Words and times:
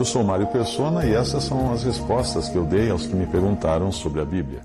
Eu 0.00 0.04
sou 0.06 0.24
Mário 0.24 0.46
Persona 0.46 1.04
e 1.04 1.12
essas 1.12 1.44
são 1.44 1.74
as 1.74 1.84
respostas 1.84 2.48
que 2.48 2.56
eu 2.56 2.64
dei 2.64 2.88
aos 2.88 3.06
que 3.06 3.14
me 3.14 3.26
perguntaram 3.26 3.92
sobre 3.92 4.22
a 4.22 4.24
Bíblia. 4.24 4.62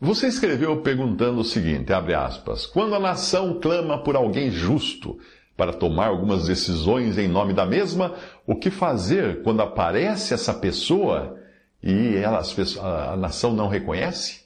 Você 0.00 0.28
escreveu 0.28 0.80
perguntando 0.80 1.40
o 1.40 1.44
seguinte, 1.44 1.92
abre 1.92 2.14
aspas, 2.14 2.66
quando 2.66 2.94
a 2.94 3.00
nação 3.00 3.58
clama 3.58 4.00
por 4.04 4.14
alguém 4.14 4.48
justo 4.48 5.18
para 5.56 5.72
tomar 5.72 6.06
algumas 6.06 6.46
decisões 6.46 7.18
em 7.18 7.26
nome 7.26 7.52
da 7.52 7.66
mesma, 7.66 8.14
o 8.46 8.54
que 8.54 8.70
fazer 8.70 9.42
quando 9.42 9.60
aparece 9.60 10.32
essa 10.32 10.54
pessoa 10.54 11.36
e 11.82 12.14
ela, 12.14 12.40
a 12.80 13.16
nação 13.16 13.52
não 13.52 13.66
reconhece? 13.66 14.42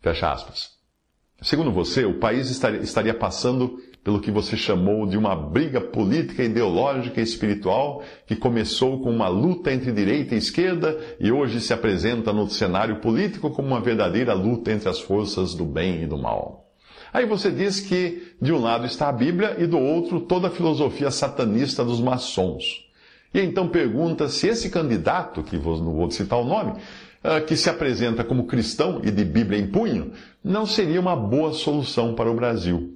Fecha 0.00 0.32
aspas. 0.32 0.70
Segundo 1.42 1.70
você, 1.70 2.06
o 2.06 2.18
país 2.18 2.48
estaria 2.48 3.12
passando 3.12 3.78
pelo 4.04 4.20
que 4.20 4.30
você 4.30 4.54
chamou 4.54 5.06
de 5.06 5.16
uma 5.16 5.34
briga 5.34 5.80
política, 5.80 6.44
ideológica 6.44 7.20
e 7.20 7.24
espiritual 7.24 8.02
que 8.26 8.36
começou 8.36 9.00
com 9.00 9.10
uma 9.10 9.28
luta 9.28 9.72
entre 9.72 9.90
direita 9.90 10.34
e 10.34 10.38
esquerda 10.38 10.96
e 11.18 11.32
hoje 11.32 11.58
se 11.58 11.72
apresenta 11.72 12.30
no 12.30 12.48
cenário 12.50 13.00
político 13.00 13.50
como 13.50 13.68
uma 13.68 13.80
verdadeira 13.80 14.34
luta 14.34 14.70
entre 14.70 14.90
as 14.90 15.00
forças 15.00 15.54
do 15.54 15.64
bem 15.64 16.02
e 16.02 16.06
do 16.06 16.18
mal. 16.18 16.68
Aí 17.14 17.24
você 17.24 17.50
diz 17.50 17.80
que 17.80 18.34
de 18.42 18.52
um 18.52 18.60
lado 18.60 18.84
está 18.84 19.08
a 19.08 19.12
Bíblia 19.12 19.56
e 19.58 19.66
do 19.66 19.78
outro 19.78 20.20
toda 20.20 20.48
a 20.48 20.50
filosofia 20.50 21.10
satanista 21.10 21.82
dos 21.82 22.00
maçons. 22.00 22.84
E 23.32 23.40
então 23.40 23.68
pergunta 23.68 24.28
se 24.28 24.48
esse 24.48 24.68
candidato, 24.68 25.42
que 25.42 25.56
não 25.56 25.94
vou 25.94 26.10
citar 26.10 26.38
o 26.38 26.44
nome, 26.44 26.74
ah, 27.22 27.40
que 27.40 27.56
se 27.56 27.70
apresenta 27.70 28.22
como 28.22 28.46
cristão 28.46 29.00
e 29.02 29.10
de 29.10 29.24
Bíblia 29.24 29.58
em 29.58 29.66
punho, 29.66 30.12
não 30.42 30.66
seria 30.66 31.00
uma 31.00 31.16
boa 31.16 31.52
solução 31.52 32.14
para 32.14 32.30
o 32.30 32.34
Brasil. 32.34 32.93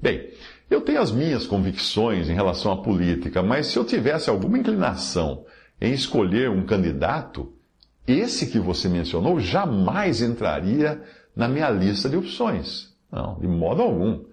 Bem, 0.00 0.30
eu 0.70 0.80
tenho 0.80 1.00
as 1.00 1.10
minhas 1.10 1.46
convicções 1.46 2.28
em 2.28 2.34
relação 2.34 2.72
à 2.72 2.76
política, 2.82 3.42
mas 3.42 3.66
se 3.66 3.78
eu 3.78 3.84
tivesse 3.84 4.30
alguma 4.30 4.58
inclinação 4.58 5.44
em 5.80 5.92
escolher 5.92 6.50
um 6.50 6.64
candidato, 6.64 7.52
esse 8.06 8.46
que 8.46 8.58
você 8.58 8.88
mencionou 8.88 9.40
jamais 9.40 10.22
entraria 10.22 11.02
na 11.34 11.48
minha 11.48 11.70
lista 11.70 12.08
de 12.08 12.16
opções. 12.16 12.94
Não, 13.10 13.38
de 13.38 13.46
modo 13.46 13.82
algum. 13.82 14.24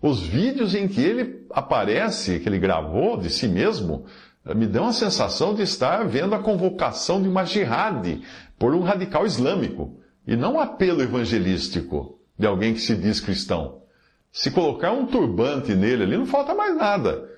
Os 0.00 0.20
vídeos 0.20 0.74
em 0.74 0.88
que 0.88 1.00
ele 1.00 1.46
aparece, 1.50 2.40
que 2.40 2.48
ele 2.48 2.58
gravou 2.58 3.16
de 3.16 3.30
si 3.30 3.48
mesmo, 3.48 4.04
me 4.54 4.66
dão 4.66 4.86
a 4.86 4.92
sensação 4.92 5.54
de 5.54 5.62
estar 5.62 6.06
vendo 6.06 6.34
a 6.34 6.38
convocação 6.38 7.22
de 7.22 7.28
uma 7.28 7.44
jihad 7.44 8.20
por 8.58 8.74
um 8.74 8.80
radical 8.80 9.24
islâmico, 9.24 9.98
e 10.26 10.36
não 10.36 10.54
um 10.54 10.60
apelo 10.60 11.02
evangelístico 11.02 12.18
de 12.38 12.46
alguém 12.46 12.74
que 12.74 12.80
se 12.80 12.96
diz 12.96 13.20
cristão. 13.20 13.83
Se 14.34 14.50
colocar 14.50 14.90
um 14.90 15.06
turbante 15.06 15.76
nele 15.76 16.02
ali, 16.02 16.16
não 16.16 16.26
falta 16.26 16.52
mais 16.56 16.76
nada. 16.76 17.30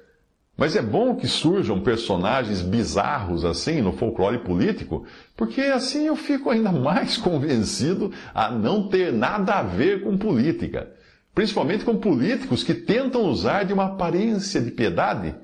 Mas 0.56 0.74
é 0.74 0.80
bom 0.80 1.14
que 1.14 1.28
surjam 1.28 1.78
personagens 1.78 2.62
bizarros 2.62 3.44
assim 3.44 3.82
no 3.82 3.92
folclore 3.92 4.38
político, 4.38 5.04
porque 5.36 5.60
assim 5.60 6.06
eu 6.06 6.16
fico 6.16 6.48
ainda 6.48 6.72
mais 6.72 7.18
convencido 7.18 8.10
a 8.34 8.50
não 8.50 8.88
ter 8.88 9.12
nada 9.12 9.56
a 9.56 9.62
ver 9.62 10.04
com 10.04 10.16
política. 10.16 10.90
Principalmente 11.34 11.84
com 11.84 11.98
políticos 11.98 12.64
que 12.64 12.72
tentam 12.72 13.26
usar 13.26 13.64
de 13.64 13.74
uma 13.74 13.88
aparência 13.88 14.58
de 14.58 14.70
piedade, 14.70 15.34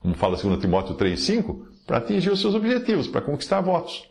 como 0.00 0.14
fala 0.14 0.38
2 0.38 0.58
Timóteo 0.58 0.96
3,5, 0.96 1.66
para 1.86 1.98
atingir 1.98 2.30
os 2.30 2.40
seus 2.40 2.54
objetivos, 2.54 3.06
para 3.06 3.20
conquistar 3.20 3.60
votos. 3.60 4.10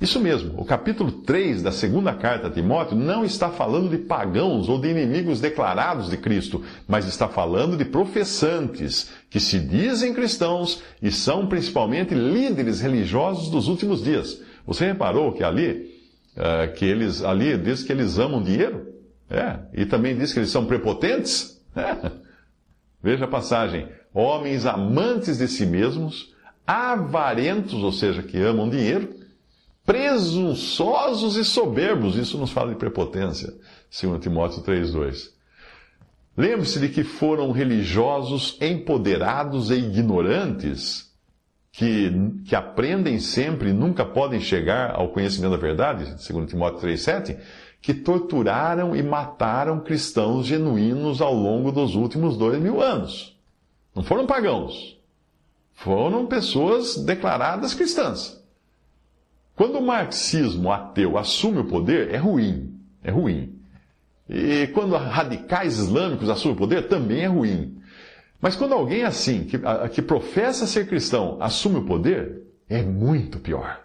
Isso 0.00 0.20
mesmo, 0.20 0.54
o 0.56 0.64
capítulo 0.64 1.10
3 1.10 1.60
da 1.60 1.72
segunda 1.72 2.14
carta 2.14 2.46
a 2.46 2.50
Timóteo 2.50 2.96
não 2.96 3.24
está 3.24 3.50
falando 3.50 3.90
de 3.90 3.98
pagãos 3.98 4.68
ou 4.68 4.80
de 4.80 4.88
inimigos 4.88 5.40
declarados 5.40 6.08
de 6.08 6.16
Cristo, 6.16 6.62
mas 6.86 7.04
está 7.04 7.26
falando 7.26 7.76
de 7.76 7.84
professantes 7.84 9.10
que 9.28 9.40
se 9.40 9.58
dizem 9.58 10.14
cristãos 10.14 10.80
e 11.02 11.10
são 11.10 11.48
principalmente 11.48 12.14
líderes 12.14 12.80
religiosos 12.80 13.50
dos 13.50 13.66
últimos 13.66 14.04
dias. 14.04 14.40
Você 14.64 14.86
reparou 14.86 15.32
que 15.32 15.42
ali, 15.42 15.90
uh, 16.36 16.72
que 16.74 16.84
eles, 16.84 17.24
ali 17.24 17.58
diz 17.58 17.82
que 17.82 17.90
eles 17.90 18.20
amam 18.20 18.40
dinheiro? 18.40 18.86
É, 19.28 19.58
e 19.74 19.84
também 19.84 20.16
diz 20.16 20.32
que 20.32 20.38
eles 20.38 20.50
são 20.50 20.64
prepotentes? 20.64 21.60
É. 21.74 22.12
Veja 23.02 23.24
a 23.24 23.28
passagem. 23.28 23.88
Homens 24.14 24.64
amantes 24.64 25.38
de 25.38 25.48
si 25.48 25.66
mesmos, 25.66 26.34
avarentos, 26.64 27.82
ou 27.82 27.92
seja, 27.92 28.22
que 28.22 28.40
amam 28.40 28.70
dinheiro, 28.70 29.17
presunçosos 29.88 31.36
e 31.36 31.44
soberbos. 31.44 32.14
Isso 32.16 32.36
nos 32.36 32.50
fala 32.50 32.72
de 32.72 32.76
prepotência, 32.76 33.54
2 33.90 34.20
Timóteo 34.20 34.62
3,2. 34.62 35.30
Lembre-se 36.36 36.78
de 36.78 36.90
que 36.90 37.02
foram 37.02 37.50
religiosos 37.52 38.58
empoderados 38.60 39.70
e 39.70 39.76
ignorantes, 39.76 41.10
que, 41.72 42.12
que 42.44 42.54
aprendem 42.54 43.18
sempre 43.18 43.70
e 43.70 43.72
nunca 43.72 44.04
podem 44.04 44.40
chegar 44.40 44.94
ao 44.94 45.08
conhecimento 45.08 45.52
da 45.52 45.56
verdade, 45.56 46.04
2 46.04 46.50
Timóteo 46.50 46.86
3,7, 46.86 47.38
que 47.80 47.94
torturaram 47.94 48.94
e 48.94 49.02
mataram 49.02 49.80
cristãos 49.80 50.44
genuínos 50.44 51.22
ao 51.22 51.32
longo 51.32 51.72
dos 51.72 51.94
últimos 51.94 52.36
dois 52.36 52.60
mil 52.60 52.82
anos. 52.82 53.38
Não 53.94 54.02
foram 54.02 54.26
pagãos, 54.26 55.00
foram 55.72 56.26
pessoas 56.26 56.94
declaradas 56.94 57.72
cristãs. 57.72 58.37
Quando 59.58 59.78
o 59.78 59.82
marxismo 59.82 60.70
ateu 60.70 61.18
assume 61.18 61.58
o 61.58 61.64
poder, 61.64 62.14
é 62.14 62.16
ruim. 62.16 62.78
É 63.02 63.10
ruim. 63.10 63.58
E 64.30 64.68
quando 64.68 64.94
radicais 64.94 65.78
islâmicos 65.80 66.30
assumem 66.30 66.54
o 66.54 66.58
poder, 66.58 66.86
também 66.86 67.22
é 67.22 67.26
ruim. 67.26 67.76
Mas 68.40 68.54
quando 68.54 68.74
alguém 68.74 69.02
assim, 69.02 69.42
que, 69.42 69.58
que 69.92 70.00
professa 70.00 70.64
ser 70.64 70.86
cristão, 70.86 71.38
assume 71.40 71.78
o 71.78 71.84
poder, 71.84 72.44
é 72.68 72.82
muito 72.82 73.40
pior. 73.40 73.80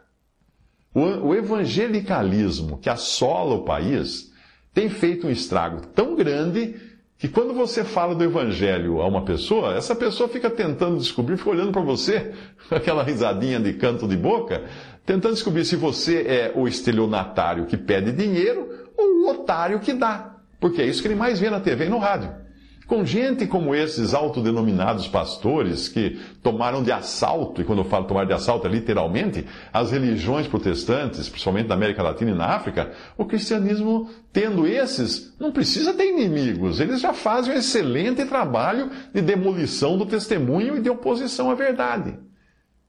O, 0.94 1.02
o 1.02 1.34
evangelicalismo 1.34 2.78
que 2.78 2.88
assola 2.88 3.56
o 3.56 3.64
país 3.64 4.32
tem 4.76 4.92
feito 4.92 5.26
um 5.26 5.32
estrago 5.32 5.88
tão 5.88 6.16
grande 6.16 6.76
que 7.18 7.30
quando 7.30 7.54
você 7.54 7.86
fala 7.86 8.14
do 8.14 8.24
evangelho 8.24 9.02
a 9.02 9.08
uma 9.08 9.24
pessoa, 9.24 9.76
essa 9.76 9.96
pessoa 9.96 10.28
fica 10.28 10.50
tentando 10.50 10.98
descobrir, 10.98 11.38
fica 11.38 11.52
olhando 11.52 11.72
para 11.72 11.82
você, 11.82 12.34
aquela 12.70 13.02
risadinha 13.02 13.60
de 13.60 13.74
canto 13.74 14.08
de 14.08 14.18
boca, 14.18 14.62
tentando 15.06 15.34
descobrir 15.34 15.66
se 15.66 15.76
você 15.76 16.22
é 16.22 16.52
o 16.56 16.68
estelionatário 16.68 17.66
que 17.66 17.78
pede 17.78 18.12
dinheiro 18.12 18.70
ou 18.98 19.26
o 19.26 19.30
otário 19.32 19.80
que 19.80 19.94
dá. 19.94 20.38
Porque 20.60 20.82
é 20.82 20.86
isso 20.86 21.02
que 21.02 21.08
ele 21.08 21.16
mais 21.16 21.40
vê 21.40 21.50
na 21.50 21.60
TV 21.60 21.86
e 21.86 21.90
no 21.90 21.98
rádio. 21.98 22.44
Com 22.88 23.06
gente 23.06 23.48
como 23.48 23.74
esses 23.74 24.14
autodenominados 24.14 25.08
pastores 25.08 25.88
que 25.88 26.20
tomaram 26.42 26.84
de 26.84 26.92
assalto, 26.92 27.62
e 27.62 27.64
quando 27.64 27.80
eu 27.80 27.86
falo 27.86 28.06
tomar 28.06 28.26
de 28.26 28.34
assalto 28.34 28.68
é 28.68 28.70
literalmente, 28.70 29.46
as 29.72 29.92
religiões 29.92 30.48
protestantes, 30.48 31.30
principalmente 31.30 31.70
na 31.70 31.76
América 31.76 32.04
Latina 32.04 32.32
e 32.32 32.36
na 32.36 32.46
África, 32.46 32.92
o 33.18 33.26
cristianismo, 33.26 34.10
tendo 34.34 34.68
esses, 34.68 35.34
não 35.40 35.52
precisa 35.52 35.94
ter 35.94 36.12
inimigos. 36.12 36.82
Eles 36.82 37.00
já 37.00 37.14
fazem 37.14 37.54
um 37.54 37.58
excelente 37.58 38.26
trabalho 38.26 38.92
de 39.14 39.22
demolição 39.22 39.98
do 39.98 40.06
testemunho 40.06 40.78
e 40.78 40.82
de 40.82 40.90
oposição 40.90 41.50
à 41.50 41.56
verdade, 41.56 42.18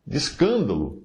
de 0.05 0.17
escândalo 0.17 1.04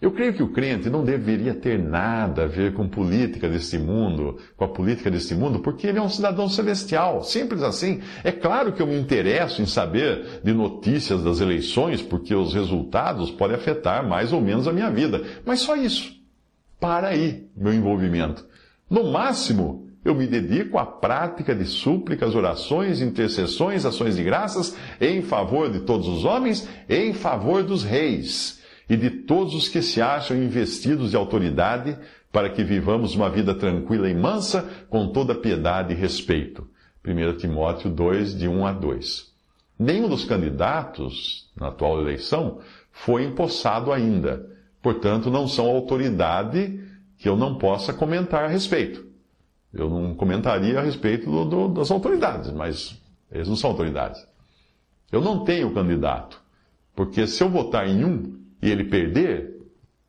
eu 0.00 0.12
creio 0.12 0.32
que 0.32 0.42
o 0.42 0.52
crente 0.52 0.88
não 0.88 1.04
deveria 1.04 1.52
ter 1.52 1.76
nada 1.76 2.44
a 2.44 2.46
ver 2.46 2.72
com 2.72 2.88
política 2.88 3.48
deste 3.48 3.76
mundo, 3.76 4.38
com 4.56 4.64
a 4.64 4.68
política 4.68 5.10
deste 5.10 5.34
mundo, 5.34 5.58
porque 5.58 5.88
ele 5.88 5.98
é 5.98 6.02
um 6.02 6.08
cidadão 6.08 6.48
celestial, 6.48 7.24
simples 7.24 7.64
assim. 7.64 8.00
É 8.22 8.30
claro 8.30 8.72
que 8.72 8.80
eu 8.80 8.86
me 8.86 8.96
interesso 8.96 9.60
em 9.60 9.66
saber 9.66 10.40
de 10.44 10.52
notícias 10.52 11.24
das 11.24 11.40
eleições, 11.40 12.00
porque 12.00 12.32
os 12.32 12.54
resultados 12.54 13.32
podem 13.32 13.56
afetar 13.56 14.08
mais 14.08 14.32
ou 14.32 14.40
menos 14.40 14.68
a 14.68 14.72
minha 14.72 14.88
vida, 14.88 15.20
mas 15.44 15.60
só 15.60 15.74
isso. 15.74 16.16
Para 16.78 17.08
aí, 17.08 17.48
meu 17.56 17.74
envolvimento. 17.74 18.46
No 18.88 19.10
máximo, 19.10 19.88
eu 20.04 20.14
me 20.14 20.28
dedico 20.28 20.78
à 20.78 20.86
prática 20.86 21.56
de 21.56 21.64
súplicas, 21.64 22.36
orações, 22.36 23.02
intercessões, 23.02 23.84
ações 23.84 24.14
de 24.14 24.22
graças 24.22 24.76
em 25.00 25.22
favor 25.22 25.68
de 25.68 25.80
todos 25.80 26.06
os 26.06 26.24
homens, 26.24 26.68
em 26.88 27.12
favor 27.12 27.64
dos 27.64 27.82
reis 27.82 28.57
e 28.88 28.96
de 28.96 29.10
todos 29.10 29.54
os 29.54 29.68
que 29.68 29.82
se 29.82 30.00
acham 30.00 30.36
investidos 30.36 31.10
de 31.10 31.16
autoridade, 31.16 31.96
para 32.32 32.48
que 32.50 32.64
vivamos 32.64 33.14
uma 33.14 33.28
vida 33.28 33.54
tranquila 33.54 34.08
e 34.08 34.14
mansa, 34.14 34.68
com 34.88 35.08
toda 35.08 35.34
piedade 35.34 35.92
e 35.92 35.96
respeito. 35.96 36.66
1 37.04 37.36
Timóteo 37.36 37.90
2, 37.90 38.36
de 38.38 38.48
1 38.48 38.66
a 38.66 38.72
2. 38.72 39.28
Nenhum 39.78 40.08
dos 40.08 40.24
candidatos 40.24 41.50
na 41.56 41.68
atual 41.68 42.00
eleição 42.00 42.60
foi 42.90 43.24
empossado 43.24 43.92
ainda. 43.92 44.46
Portanto, 44.82 45.30
não 45.30 45.46
são 45.46 45.66
autoridade 45.66 46.80
que 47.16 47.28
eu 47.28 47.36
não 47.36 47.56
possa 47.56 47.92
comentar 47.92 48.44
a 48.44 48.48
respeito. 48.48 49.06
Eu 49.72 49.88
não 49.88 50.14
comentaria 50.14 50.78
a 50.78 50.82
respeito 50.82 51.30
do, 51.30 51.44
do, 51.44 51.68
das 51.68 51.90
autoridades, 51.90 52.50
mas 52.50 53.00
eles 53.30 53.48
não 53.48 53.56
são 53.56 53.70
autoridades. 53.70 54.26
Eu 55.10 55.20
não 55.20 55.44
tenho 55.44 55.72
candidato, 55.72 56.40
porque 56.94 57.26
se 57.26 57.42
eu 57.42 57.48
votar 57.48 57.88
em 57.88 58.04
um 58.04 58.38
e 58.62 58.70
ele 58.70 58.84
perder, 58.84 59.56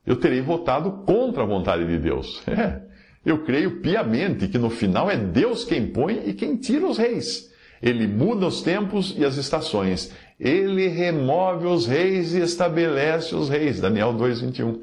eu 0.06 0.16
terei 0.16 0.42
votado 0.42 1.04
contra 1.06 1.44
a 1.44 1.46
vontade 1.46 1.86
de 1.86 1.98
Deus. 2.00 2.42
É. 2.50 2.90
Eu 3.25 3.44
creio 3.44 3.81
piamente 3.81 4.48
que 4.48 4.57
no 4.57 4.69
final 4.69 5.12
é 5.12 5.18
Deus 5.18 5.66
quem 5.66 5.88
põe 5.88 6.30
e 6.30 6.34
quem 6.34 6.56
tira 6.56 6.88
os 6.88 6.98
reis. 6.98 7.51
Ele 7.81 8.07
muda 8.07 8.48
os 8.48 8.62
tempos 8.62 9.13
e 9.18 9.25
as 9.25 9.36
estações. 9.36 10.12
Ele 10.40 10.88
remove 10.88 11.68
os 11.68 11.86
reis 11.86 12.34
e 12.34 12.40
estabelece 12.40 13.36
os 13.36 13.50
reis. 13.50 13.81
Daniel 13.81 14.13
2,21. 14.13 14.81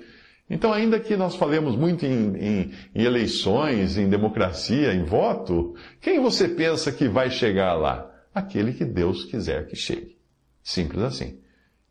Então, 0.48 0.72
ainda 0.72 1.00
que 1.00 1.16
nós 1.16 1.34
falemos 1.34 1.74
muito 1.74 2.06
em, 2.06 2.36
em, 2.36 2.72
em, 2.94 3.02
eleições, 3.02 3.98
em 3.98 4.08
democracia, 4.08 4.94
em 4.94 5.02
voto, 5.02 5.74
quem 6.00 6.20
você 6.20 6.46
pensa 6.46 6.92
que 6.92 7.08
vai 7.08 7.30
chegar 7.30 7.74
lá? 7.74 8.08
Aquele 8.34 8.72
que 8.74 8.84
Deus 8.84 9.24
quiser 9.24 9.66
que 9.66 9.74
chegue. 9.74 10.16
Simples 10.62 11.02
assim. 11.02 11.38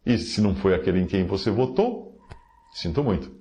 E 0.05 0.17
se 0.17 0.39
não 0.41 0.55
foi 0.55 0.73
aquele 0.75 0.99
em 0.99 1.07
quem 1.07 1.25
você 1.25 1.49
votou, 1.49 2.17
sinto 2.73 3.03
muito. 3.03 3.31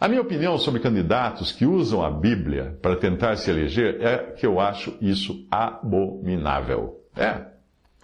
A 0.00 0.08
minha 0.08 0.20
opinião 0.20 0.58
sobre 0.58 0.80
candidatos 0.80 1.52
que 1.52 1.64
usam 1.64 2.04
a 2.04 2.10
Bíblia 2.10 2.78
para 2.82 2.96
tentar 2.96 3.36
se 3.36 3.50
eleger 3.50 4.02
é 4.02 4.18
que 4.18 4.44
eu 4.44 4.60
acho 4.60 4.94
isso 5.00 5.46
abominável. 5.50 7.00
É. 7.16 7.54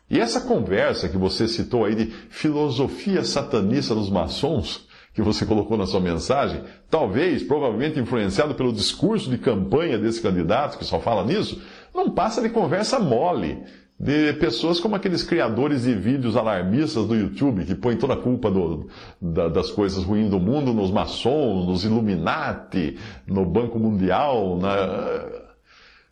E 0.09 0.19
essa 0.19 0.41
conversa 0.41 1.09
que 1.09 1.17
você 1.17 1.47
citou 1.47 1.85
aí 1.85 1.95
de 1.95 2.07
filosofia 2.31 3.25
satanista 3.25 3.95
dos 3.95 4.09
maçons, 4.09 4.89
que 5.13 5.21
você 5.21 5.45
colocou 5.45 5.77
na 5.77 5.87
sua 5.87 6.01
mensagem, 6.01 6.63
talvez, 6.89 7.43
provavelmente 7.43 7.99
influenciado 7.99 8.55
pelo 8.55 8.73
discurso 8.73 9.29
de 9.29 9.39
campanha 9.39 9.99
desse 9.99 10.23
candidato, 10.23 10.79
que 10.79 10.85
só 10.85 11.01
fala 11.01 11.25
nisso, 11.25 11.61
não 11.95 12.11
passa 12.11 12.41
de 12.41 12.49
conversa 12.49 12.99
mole 12.99 13.63
de 14.01 14.33
pessoas 14.33 14.81
como 14.81 14.97
aqueles 14.97 15.23
criadores 15.23 15.83
de 15.83 15.95
vídeos 15.95 16.35
alarmistas 16.35 17.07
do 17.07 17.15
YouTube, 17.15 17.67
que 17.67 17.75
põem 17.75 17.99
toda 17.99 18.15
a 18.15 18.17
culpa 18.17 18.51
do, 18.51 18.89
da, 19.21 19.49
das 19.49 19.71
coisas 19.71 20.03
ruins 20.03 20.31
do 20.31 20.41
mundo 20.41 20.73
nos 20.73 20.91
maçons, 20.91 21.67
nos 21.67 21.85
Illuminati, 21.85 22.97
no 23.27 23.45
Banco 23.45 23.79
Mundial. 23.79 24.57
Na... 24.57 25.27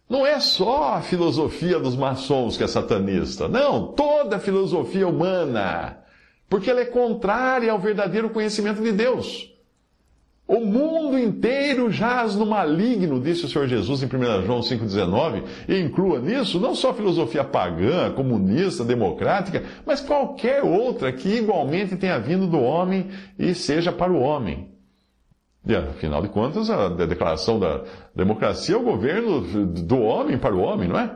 Não 0.06 0.26
é 0.26 0.38
só 0.38 0.96
a 0.96 1.00
filosofia 1.00 1.79
dos 1.79 1.96
maçons 1.96 2.58
que 2.58 2.64
é 2.64 2.67
satanista. 2.67 3.49
Não, 3.49 3.87
toda 3.93 4.37
a 4.37 4.40
filosofia 4.40 5.08
humana. 5.08 5.96
Porque 6.46 6.69
ela 6.69 6.81
é 6.81 6.85
contrária 6.85 7.73
ao 7.73 7.79
verdadeiro 7.79 8.29
conhecimento 8.29 8.82
de 8.82 8.93
Deus. 8.93 9.50
O 10.49 10.61
mundo 10.61 11.19
inteiro 11.19 11.91
jaz 11.91 12.35
no 12.35 12.47
maligno, 12.47 13.21
disse 13.21 13.45
o 13.45 13.49
Senhor 13.49 13.69
Jesus 13.69 14.03
em 14.03 14.06
1 14.06 14.47
João 14.47 14.61
5,19, 14.61 15.45
e 15.69 15.79
inclua 15.79 16.21
nisso 16.21 16.59
não 16.59 16.75
só 16.75 16.89
a 16.89 16.95
filosofia 16.95 17.45
pagã, 17.45 18.11
comunista, 18.12 18.83
democrática, 18.83 19.62
mas 19.85 20.00
qualquer 20.00 20.62
outra 20.65 21.12
que 21.12 21.29
igualmente 21.29 21.97
tenha 21.97 22.19
vindo 22.19 22.47
do 22.47 22.59
homem 22.59 23.09
e 23.39 23.55
seja 23.55 23.93
para 23.93 24.11
o 24.11 24.21
homem. 24.21 24.73
E, 25.67 25.77
afinal 25.77 26.23
de 26.23 26.31
contas, 26.31 26.71
a 26.71 26.89
declaração 26.89 27.61
da 27.61 27.83
democracia 28.17 28.75
é 28.75 28.79
o 28.79 28.83
governo 28.83 29.43
do 29.67 29.99
homem 29.99 30.39
para 30.39 30.56
o 30.56 30.61
homem, 30.61 30.89
não 30.89 30.99
é? 30.99 31.15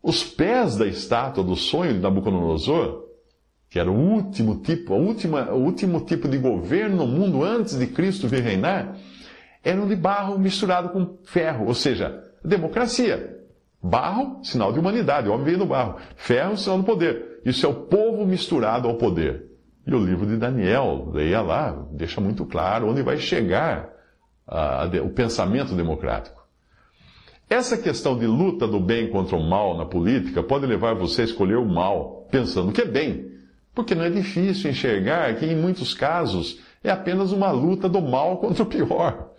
Os 0.00 0.22
pés 0.22 0.76
da 0.76 0.86
estátua 0.86 1.42
do 1.42 1.56
sonho 1.56 1.94
de 1.94 1.98
Nabucodonosor 1.98 3.11
que 3.72 3.78
era 3.78 3.90
o 3.90 3.94
último 3.94 4.56
tipo, 4.56 4.92
a 4.92 4.96
última, 4.98 5.50
o 5.50 5.64
último 5.64 6.02
tipo 6.02 6.28
de 6.28 6.36
governo 6.36 6.94
no 6.94 7.06
mundo 7.06 7.42
antes 7.42 7.78
de 7.78 7.86
Cristo 7.86 8.28
vir 8.28 8.42
reinar, 8.42 8.98
eram 9.64 9.88
de 9.88 9.96
barro 9.96 10.38
misturado 10.38 10.90
com 10.90 11.16
ferro, 11.24 11.66
ou 11.66 11.72
seja, 11.72 12.22
democracia. 12.44 13.34
Barro, 13.82 14.44
sinal 14.44 14.74
de 14.74 14.78
humanidade, 14.78 15.26
o 15.26 15.32
homem 15.32 15.46
veio 15.46 15.58
do 15.58 15.64
barro. 15.64 15.96
Ferro, 16.16 16.54
sinal 16.54 16.80
do 16.80 16.84
poder. 16.84 17.40
Isso 17.46 17.64
é 17.64 17.68
o 17.70 17.72
povo 17.86 18.26
misturado 18.26 18.86
ao 18.86 18.96
poder. 18.96 19.46
E 19.86 19.94
o 19.94 20.04
livro 20.04 20.26
de 20.26 20.36
Daniel, 20.36 21.10
leia 21.10 21.40
lá, 21.40 21.86
deixa 21.92 22.20
muito 22.20 22.44
claro 22.44 22.90
onde 22.90 23.00
vai 23.00 23.16
chegar 23.16 23.88
a, 24.46 24.84
a, 24.84 24.86
o 25.02 25.08
pensamento 25.08 25.74
democrático. 25.74 26.46
Essa 27.48 27.78
questão 27.78 28.18
de 28.18 28.26
luta 28.26 28.68
do 28.68 28.78
bem 28.78 29.08
contra 29.08 29.34
o 29.34 29.42
mal 29.42 29.78
na 29.78 29.86
política 29.86 30.42
pode 30.42 30.66
levar 30.66 30.94
você 30.94 31.22
a 31.22 31.24
escolher 31.24 31.56
o 31.56 31.64
mal, 31.64 32.28
pensando 32.30 32.70
que 32.70 32.82
é 32.82 32.86
bem, 32.86 33.32
porque 33.74 33.94
não 33.94 34.04
é 34.04 34.10
difícil 34.10 34.70
enxergar 34.70 35.34
que, 35.36 35.46
em 35.46 35.56
muitos 35.56 35.94
casos, 35.94 36.60
é 36.84 36.90
apenas 36.90 37.32
uma 37.32 37.50
luta 37.50 37.88
do 37.88 38.00
mal 38.00 38.38
contra 38.38 38.62
o 38.62 38.66
pior. 38.66 39.30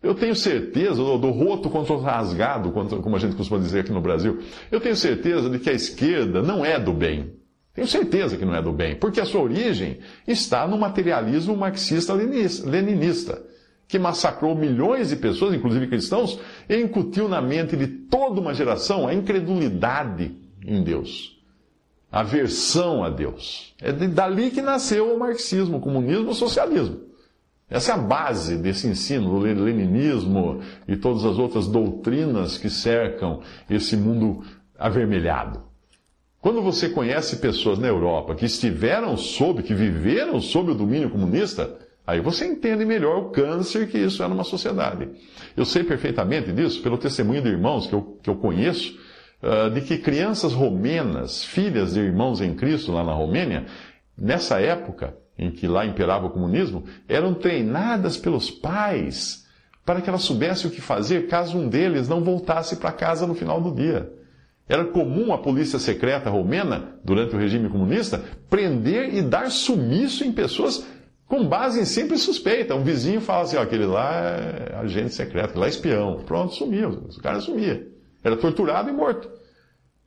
Eu 0.00 0.14
tenho 0.14 0.34
certeza, 0.34 0.96
do 0.96 1.30
roto 1.30 1.68
contra 1.68 1.92
o 1.92 2.00
rasgado, 2.00 2.70
como 2.70 3.16
a 3.16 3.18
gente 3.18 3.34
costuma 3.34 3.58
dizer 3.58 3.80
aqui 3.80 3.90
no 3.90 4.00
Brasil, 4.00 4.38
eu 4.70 4.80
tenho 4.80 4.94
certeza 4.94 5.50
de 5.50 5.58
que 5.58 5.68
a 5.68 5.72
esquerda 5.72 6.40
não 6.40 6.64
é 6.64 6.78
do 6.78 6.92
bem. 6.92 7.32
Tenho 7.74 7.86
certeza 7.86 8.36
que 8.36 8.44
não 8.44 8.54
é 8.54 8.62
do 8.62 8.72
bem, 8.72 8.94
porque 8.94 9.20
a 9.20 9.24
sua 9.24 9.40
origem 9.40 9.98
está 10.26 10.68
no 10.68 10.78
materialismo 10.78 11.56
marxista-leninista, 11.56 13.42
que 13.88 13.98
massacrou 13.98 14.54
milhões 14.54 15.08
de 15.08 15.16
pessoas, 15.16 15.54
inclusive 15.54 15.88
cristãos, 15.88 16.38
e 16.68 16.76
incutiu 16.76 17.28
na 17.28 17.40
mente 17.40 17.76
de 17.76 17.86
toda 17.86 18.40
uma 18.40 18.54
geração 18.54 19.06
a 19.06 19.14
incredulidade 19.14 20.36
em 20.64 20.82
Deus 20.82 21.37
aversão 22.10 23.04
a 23.04 23.10
Deus. 23.10 23.74
É 23.80 23.92
dali 23.92 24.50
que 24.50 24.62
nasceu 24.62 25.14
o 25.14 25.18
marxismo, 25.18 25.78
o 25.78 25.80
comunismo, 25.80 26.30
o 26.30 26.34
socialismo. 26.34 27.08
Essa 27.70 27.92
é 27.92 27.94
a 27.94 27.98
base 27.98 28.56
desse 28.56 28.86
ensino, 28.86 29.28
do 29.28 29.38
leninismo 29.38 30.62
e 30.86 30.96
todas 30.96 31.24
as 31.24 31.38
outras 31.38 31.66
doutrinas 31.66 32.56
que 32.56 32.70
cercam 32.70 33.42
esse 33.68 33.94
mundo 33.94 34.42
avermelhado. 34.78 35.68
Quando 36.40 36.62
você 36.62 36.88
conhece 36.88 37.36
pessoas 37.36 37.78
na 37.78 37.88
Europa 37.88 38.34
que 38.34 38.46
estiveram 38.46 39.16
sob, 39.16 39.62
que 39.62 39.74
viveram 39.74 40.40
sob 40.40 40.70
o 40.70 40.74
domínio 40.74 41.10
comunista, 41.10 41.76
aí 42.06 42.20
você 42.20 42.46
entende 42.46 42.86
melhor 42.86 43.18
o 43.18 43.30
câncer 43.30 43.88
que 43.88 43.98
isso 43.98 44.22
é 44.22 44.28
numa 44.28 44.44
sociedade. 44.44 45.08
Eu 45.54 45.66
sei 45.66 45.84
perfeitamente 45.84 46.52
disso 46.52 46.80
pelo 46.80 46.96
testemunho 46.96 47.42
de 47.42 47.48
irmãos 47.48 47.86
que 47.86 47.92
eu, 47.92 48.18
que 48.22 48.30
eu 48.30 48.36
conheço, 48.36 48.98
de 49.72 49.80
que 49.82 49.98
crianças 49.98 50.52
romenas, 50.52 51.44
filhas 51.44 51.94
de 51.94 52.00
irmãos 52.00 52.40
em 52.40 52.54
Cristo 52.54 52.92
lá 52.92 53.04
na 53.04 53.12
Romênia, 53.12 53.66
nessa 54.16 54.60
época 54.60 55.16
em 55.38 55.50
que 55.50 55.68
lá 55.68 55.86
imperava 55.86 56.26
o 56.26 56.30
comunismo, 56.30 56.84
eram 57.08 57.32
treinadas 57.32 58.16
pelos 58.16 58.50
pais 58.50 59.46
para 59.86 60.00
que 60.00 60.08
elas 60.10 60.22
soubessem 60.22 60.68
o 60.68 60.74
que 60.74 60.80
fazer 60.80 61.28
caso 61.28 61.56
um 61.56 61.68
deles 61.68 62.08
não 62.08 62.22
voltasse 62.22 62.76
para 62.76 62.92
casa 62.92 63.26
no 63.26 63.34
final 63.34 63.60
do 63.60 63.74
dia. 63.74 64.12
Era 64.68 64.84
comum 64.84 65.32
a 65.32 65.38
polícia 65.38 65.78
secreta 65.78 66.28
romena, 66.28 66.98
durante 67.02 67.34
o 67.34 67.38
regime 67.38 67.70
comunista, 67.70 68.22
prender 68.50 69.14
e 69.14 69.22
dar 69.22 69.50
sumiço 69.50 70.24
em 70.24 70.32
pessoas 70.32 70.86
com 71.26 71.46
base 71.48 71.80
em 71.80 71.86
simples 71.86 72.20
suspeita. 72.20 72.74
Um 72.74 72.84
vizinho 72.84 73.20
fala 73.20 73.44
assim: 73.44 73.56
ó, 73.56 73.62
aquele 73.62 73.86
lá 73.86 74.12
é 74.12 74.76
agente 74.76 75.14
secreto, 75.14 75.58
lá 75.58 75.66
é 75.66 75.70
espião. 75.70 76.22
Pronto, 76.26 76.54
sumiu. 76.54 77.04
O 77.16 77.22
cara 77.22 77.40
sumia. 77.40 77.86
Era 78.28 78.36
torturado 78.36 78.90
e 78.90 78.92
morto. 78.92 79.26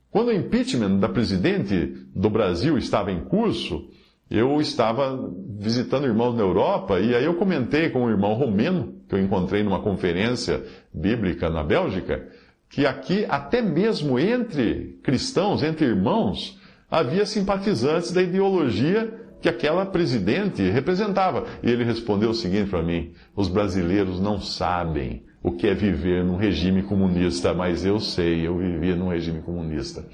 Quando 0.08 0.28
o 0.28 0.32
impeachment 0.32 1.00
da 1.00 1.08
presidente 1.08 2.06
do 2.14 2.30
Brasil 2.30 2.78
estava 2.78 3.10
em 3.10 3.24
curso, 3.24 3.90
eu 4.30 4.60
estava 4.60 5.28
visitando 5.58 6.06
irmãos 6.06 6.36
na 6.36 6.42
Europa 6.42 7.00
e 7.00 7.16
aí 7.16 7.24
eu 7.24 7.34
comentei 7.34 7.90
com 7.90 8.04
um 8.04 8.10
irmão 8.10 8.34
romeno, 8.34 8.94
que 9.08 9.16
eu 9.16 9.18
encontrei 9.18 9.64
numa 9.64 9.82
conferência 9.82 10.62
bíblica 10.94 11.50
na 11.50 11.64
Bélgica, 11.64 12.28
que 12.70 12.86
aqui, 12.86 13.26
até 13.28 13.60
mesmo 13.60 14.20
entre 14.20 15.00
cristãos, 15.02 15.64
entre 15.64 15.86
irmãos, 15.86 16.60
havia 16.88 17.26
simpatizantes 17.26 18.12
da 18.12 18.22
ideologia 18.22 19.12
que 19.40 19.48
aquela 19.48 19.84
presidente 19.84 20.62
representava. 20.70 21.44
E 21.60 21.68
ele 21.68 21.82
respondeu 21.82 22.30
o 22.30 22.34
seguinte 22.34 22.70
para 22.70 22.82
mim: 22.82 23.12
os 23.34 23.48
brasileiros 23.48 24.20
não 24.20 24.40
sabem 24.40 25.24
o 25.42 25.50
que 25.50 25.66
é 25.66 25.74
viver 25.74 26.24
num 26.24 26.36
regime 26.36 26.82
comunista, 26.82 27.52
mas 27.52 27.84
eu 27.84 27.98
sei, 27.98 28.46
eu 28.46 28.56
vivia 28.56 28.94
num 28.94 29.08
regime 29.08 29.42
comunista. 29.42 30.04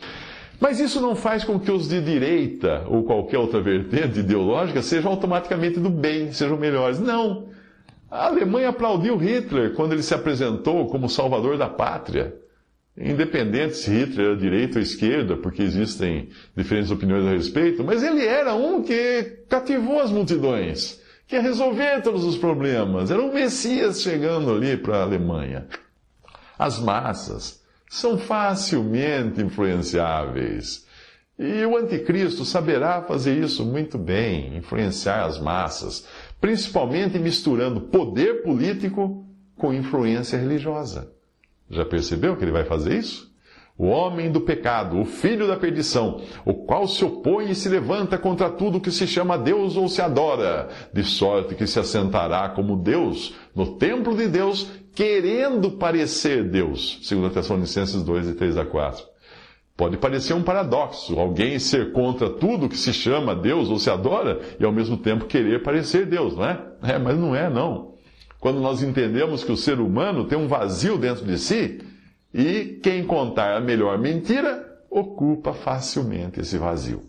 Mas 0.58 0.80
isso 0.80 1.00
não 1.00 1.14
faz 1.14 1.44
com 1.44 1.60
que 1.60 1.70
os 1.70 1.88
de 1.88 2.00
direita 2.00 2.84
ou 2.88 3.04
qualquer 3.04 3.38
outra 3.38 3.60
vertente 3.60 4.20
ideológica 4.20 4.82
sejam 4.82 5.12
automaticamente 5.12 5.78
do 5.78 5.90
bem, 5.90 6.32
sejam 6.32 6.56
melhores. 6.56 6.98
Não. 6.98 7.48
A 8.10 8.26
Alemanha 8.26 8.70
aplaudiu 8.70 9.16
Hitler 9.16 9.74
quando 9.74 9.92
ele 9.92 10.02
se 10.02 10.14
apresentou 10.14 10.86
como 10.86 11.08
salvador 11.08 11.58
da 11.58 11.68
pátria. 11.68 12.34
Independente 12.96 13.76
se 13.76 13.90
Hitler 13.90 14.28
era 14.28 14.36
direita 14.36 14.78
ou 14.78 14.82
esquerda, 14.82 15.36
porque 15.36 15.62
existem 15.62 16.30
diferentes 16.56 16.90
opiniões 16.90 17.24
a 17.24 17.30
respeito, 17.30 17.84
mas 17.84 18.02
ele 18.02 18.26
era 18.26 18.54
um 18.54 18.82
que 18.82 19.44
cativou 19.48 20.00
as 20.00 20.10
multidões 20.10 20.97
que 21.28 21.36
ia 21.36 21.42
resolver 21.42 22.00
todos 22.02 22.24
os 22.24 22.38
problemas. 22.38 23.10
Era 23.10 23.22
o 23.22 23.32
Messias 23.32 24.00
chegando 24.00 24.50
ali 24.50 24.78
para 24.78 24.96
a 24.96 25.02
Alemanha. 25.02 25.68
As 26.58 26.80
massas 26.80 27.62
são 27.88 28.18
facilmente 28.18 29.40
influenciáveis. 29.42 30.86
E 31.38 31.64
o 31.64 31.76
anticristo 31.76 32.44
saberá 32.44 33.02
fazer 33.02 33.38
isso 33.38 33.64
muito 33.64 33.96
bem, 33.96 34.56
influenciar 34.56 35.24
as 35.26 35.38
massas, 35.38 36.04
principalmente 36.40 37.18
misturando 37.18 37.82
poder 37.82 38.42
político 38.42 39.24
com 39.56 39.72
influência 39.72 40.38
religiosa. 40.38 41.12
Já 41.70 41.84
percebeu 41.84 42.36
que 42.36 42.44
ele 42.44 42.50
vai 42.50 42.64
fazer 42.64 42.98
isso? 42.98 43.30
O 43.78 43.86
homem 43.86 44.28
do 44.28 44.40
pecado, 44.40 45.00
o 45.00 45.04
filho 45.04 45.46
da 45.46 45.56
perdição, 45.56 46.20
o 46.44 46.52
qual 46.52 46.88
se 46.88 47.04
opõe 47.04 47.52
e 47.52 47.54
se 47.54 47.68
levanta 47.68 48.18
contra 48.18 48.50
tudo 48.50 48.80
que 48.80 48.90
se 48.90 49.06
chama 49.06 49.38
Deus 49.38 49.76
ou 49.76 49.88
se 49.88 50.02
adora, 50.02 50.68
de 50.92 51.04
sorte 51.04 51.54
que 51.54 51.64
se 51.64 51.78
assentará 51.78 52.48
como 52.48 52.76
Deus 52.76 53.34
no 53.54 53.76
templo 53.76 54.16
de 54.16 54.26
Deus, 54.26 54.68
querendo 54.96 55.70
parecer 55.70 56.42
Deus. 56.42 56.98
2 57.08 57.32
Tessalonicenses 57.32 58.02
2, 58.02 58.26
de 58.26 58.34
3 58.34 58.56
a 58.56 58.64
4. 58.64 59.04
Pode 59.76 59.96
parecer 59.96 60.34
um 60.34 60.42
paradoxo, 60.42 61.16
alguém 61.16 61.60
ser 61.60 61.92
contra 61.92 62.28
tudo 62.28 62.68
que 62.68 62.76
se 62.76 62.92
chama 62.92 63.32
Deus 63.32 63.70
ou 63.70 63.78
se 63.78 63.88
adora 63.88 64.40
e 64.58 64.64
ao 64.64 64.72
mesmo 64.72 64.96
tempo 64.96 65.26
querer 65.26 65.62
parecer 65.62 66.04
Deus, 66.04 66.36
não 66.36 66.44
é? 66.44 66.60
É, 66.82 66.98
mas 66.98 67.16
não 67.16 67.32
é, 67.32 67.48
não. 67.48 67.94
Quando 68.40 68.58
nós 68.58 68.82
entendemos 68.82 69.44
que 69.44 69.52
o 69.52 69.56
ser 69.56 69.78
humano 69.78 70.24
tem 70.24 70.36
um 70.36 70.48
vazio 70.48 70.98
dentro 70.98 71.24
de 71.24 71.38
si, 71.38 71.80
e 72.32 72.78
quem 72.82 73.04
contar 73.04 73.56
a 73.56 73.60
melhor 73.60 73.98
mentira 73.98 74.66
ocupa 74.90 75.52
facilmente 75.52 76.40
esse 76.40 76.58
vazio. 76.58 77.02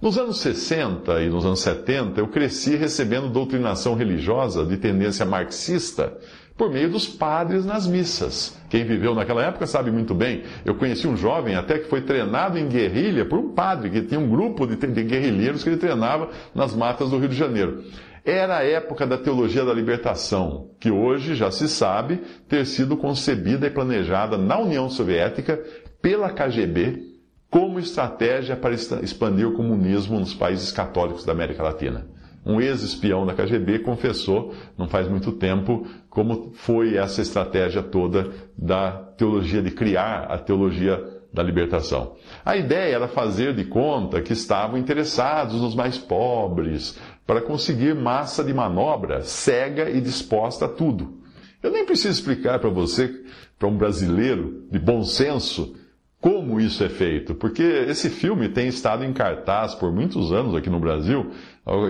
Nos 0.00 0.18
anos 0.18 0.40
60 0.40 1.22
e 1.22 1.28
nos 1.28 1.44
anos 1.44 1.60
70, 1.60 2.20
eu 2.20 2.28
cresci 2.28 2.74
recebendo 2.74 3.28
doutrinação 3.28 3.94
religiosa 3.94 4.64
de 4.64 4.76
tendência 4.76 5.24
marxista 5.24 6.16
por 6.56 6.70
meio 6.70 6.90
dos 6.90 7.06
padres 7.06 7.64
nas 7.64 7.86
missas. 7.86 8.58
Quem 8.68 8.84
viveu 8.84 9.14
naquela 9.14 9.42
época 9.42 9.66
sabe 9.66 9.90
muito 9.90 10.14
bem. 10.14 10.42
Eu 10.64 10.74
conheci 10.74 11.06
um 11.08 11.16
jovem 11.16 11.54
até 11.54 11.78
que 11.78 11.88
foi 11.88 12.02
treinado 12.02 12.58
em 12.58 12.68
guerrilha 12.68 13.24
por 13.24 13.38
um 13.38 13.52
padre 13.54 13.88
que 13.90 14.02
tinha 14.02 14.20
um 14.20 14.28
grupo 14.28 14.66
de, 14.66 14.76
guerrilheiros 14.76 15.62
que 15.62 15.70
ele 15.70 15.78
treinava 15.78 16.28
nas 16.54 16.74
matas 16.74 17.10
do 17.10 17.18
Rio 17.18 17.28
de 17.28 17.36
Janeiro. 17.36 17.82
Era 18.24 18.58
a 18.58 18.64
época 18.64 19.06
da 19.06 19.16
teologia 19.16 19.64
da 19.64 19.72
libertação, 19.72 20.70
que 20.78 20.90
hoje 20.90 21.34
já 21.34 21.50
se 21.50 21.68
sabe 21.68 22.20
ter 22.48 22.66
sido 22.66 22.96
concebida 22.96 23.66
e 23.66 23.70
planejada 23.70 24.36
na 24.36 24.58
União 24.58 24.88
Soviética 24.90 25.62
pela 26.02 26.30
KGB 26.30 27.10
como 27.50 27.80
estratégia 27.80 28.56
para 28.56 28.74
expandir 28.74 29.48
o 29.48 29.54
comunismo 29.54 30.20
nos 30.20 30.34
países 30.34 30.70
católicos 30.70 31.24
da 31.24 31.32
América 31.32 31.62
Latina. 31.62 32.06
Um 32.44 32.60
ex-espião 32.60 33.26
da 33.26 33.34
KGB 33.34 33.80
confessou, 33.80 34.54
não 34.78 34.88
faz 34.88 35.08
muito 35.08 35.32
tempo, 35.32 35.86
como 36.08 36.52
foi 36.54 36.96
essa 36.96 37.20
estratégia 37.20 37.82
toda 37.82 38.30
da 38.56 38.92
teologia, 38.92 39.60
de 39.60 39.70
criar 39.70 40.22
a 40.22 40.38
teologia 40.38 41.20
da 41.32 41.42
libertação. 41.42 42.16
A 42.44 42.56
ideia 42.56 42.96
era 42.96 43.08
fazer 43.08 43.54
de 43.54 43.64
conta 43.64 44.20
que 44.20 44.32
estavam 44.32 44.78
interessados 44.78 45.60
nos 45.60 45.74
mais 45.74 45.98
pobres, 45.98 46.98
para 47.30 47.42
conseguir 47.42 47.94
massa 47.94 48.42
de 48.42 48.52
manobra 48.52 49.22
cega 49.22 49.88
e 49.88 50.00
disposta 50.00 50.64
a 50.64 50.68
tudo. 50.68 51.20
Eu 51.62 51.70
nem 51.70 51.86
preciso 51.86 52.08
explicar 52.08 52.58
para 52.58 52.70
você, 52.70 53.22
para 53.56 53.68
um 53.68 53.76
brasileiro 53.78 54.64
de 54.68 54.80
bom 54.80 55.04
senso, 55.04 55.76
como 56.20 56.60
isso 56.60 56.82
é 56.82 56.88
feito, 56.88 57.32
porque 57.36 57.62
esse 57.62 58.10
filme 58.10 58.48
tem 58.48 58.66
estado 58.66 59.04
em 59.04 59.12
cartaz 59.12 59.76
por 59.76 59.92
muitos 59.92 60.32
anos 60.32 60.56
aqui 60.56 60.68
no 60.68 60.80
Brasil, 60.80 61.30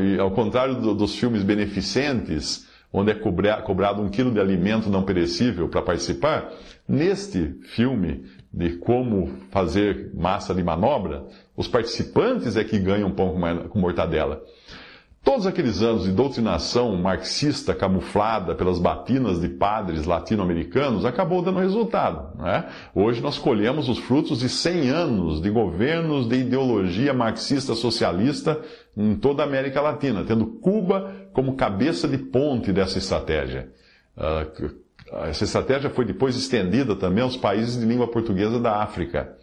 e 0.03 0.21
ao 0.21 0.31
contrário 0.33 0.75
dos 0.95 1.15
filmes 1.15 1.43
beneficentes, 1.43 2.69
onde 2.93 3.11
é 3.11 3.15
cobrado 3.15 4.03
um 4.03 4.11
quilo 4.11 4.31
de 4.31 4.41
alimento 4.41 4.91
não 4.91 5.05
perecível 5.05 5.71
para 5.71 5.81
participar, 5.81 6.53
neste 6.87 7.55
filme 7.63 8.27
de 8.53 8.77
como 8.77 9.39
fazer 9.51 10.11
massa 10.13 10.55
de 10.55 10.63
manobra, 10.63 11.25
os 11.57 11.67
participantes 11.67 12.59
é 12.59 12.65
que 12.65 12.79
ganham 12.79 13.11
pão 13.11 13.41
com 13.71 13.79
mortadela. 13.79 14.45
Todos 15.23 15.47
aqueles 15.47 15.83
anos 15.83 16.05
de 16.05 16.13
doutrinação 16.13 16.97
marxista 16.97 17.75
camuflada 17.75 18.55
pelas 18.55 18.79
batinas 18.79 19.39
de 19.39 19.51
padres 19.51 20.07
latino-americanos 20.07 21.05
acabou 21.05 21.43
dando 21.43 21.59
resultado. 21.59 22.43
É? 22.47 22.65
Hoje 22.95 23.21
nós 23.21 23.39
colhemos 23.39 23.89
os 23.91 23.99
frutos 23.99 24.39
de 24.39 24.49
100 24.49 24.89
anos 24.89 25.43
de 25.43 25.51
governos 25.51 26.27
de 26.27 26.37
ideologia 26.37 27.13
marxista-socialista 27.13 28.61
em 28.97 29.15
toda 29.15 29.43
a 29.43 29.47
América 29.47 29.83
Latina, 29.83 30.25
tendo 30.25 30.47
Cuba 30.47 31.15
como 31.35 31.55
cabeça 31.55 32.09
de 32.09 32.17
ponte 32.17 32.73
dessa 32.73 32.97
estratégia. 32.97 33.71
Uh, 34.17 34.75
essa 35.29 35.45
estratégia 35.45 35.91
foi 35.91 36.07
depois 36.07 36.35
estendida 36.35 36.97
também 36.97 37.23
aos 37.23 37.37
países 37.37 37.79
de 37.79 37.85
língua 37.85 38.09
portuguesa 38.09 38.59
da 38.59 38.83
África. 38.83 39.37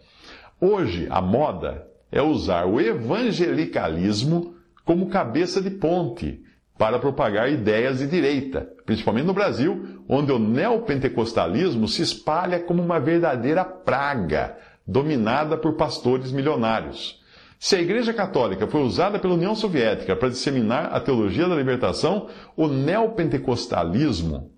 Hoje, 0.60 1.06
a 1.08 1.20
moda 1.22 1.86
é 2.10 2.20
usar 2.20 2.66
o 2.66 2.80
evangelicalismo 2.80 4.57
como 4.88 5.10
cabeça 5.10 5.60
de 5.60 5.68
ponte 5.68 6.40
para 6.78 6.98
propagar 6.98 7.52
ideias 7.52 7.98
de 7.98 8.06
direita, 8.06 8.66
principalmente 8.86 9.26
no 9.26 9.34
Brasil, 9.34 10.02
onde 10.08 10.32
o 10.32 10.38
neopentecostalismo 10.38 11.86
se 11.86 12.00
espalha 12.00 12.58
como 12.58 12.82
uma 12.82 12.98
verdadeira 12.98 13.66
praga, 13.66 14.56
dominada 14.86 15.58
por 15.58 15.74
pastores 15.74 16.32
milionários. 16.32 17.20
Se 17.58 17.76
a 17.76 17.82
Igreja 17.82 18.14
Católica 18.14 18.66
foi 18.66 18.80
usada 18.80 19.18
pela 19.18 19.34
União 19.34 19.54
Soviética 19.54 20.16
para 20.16 20.30
disseminar 20.30 20.86
a 20.86 20.98
teologia 21.00 21.46
da 21.46 21.54
libertação, 21.54 22.30
o 22.56 22.66
neopentecostalismo, 22.66 24.50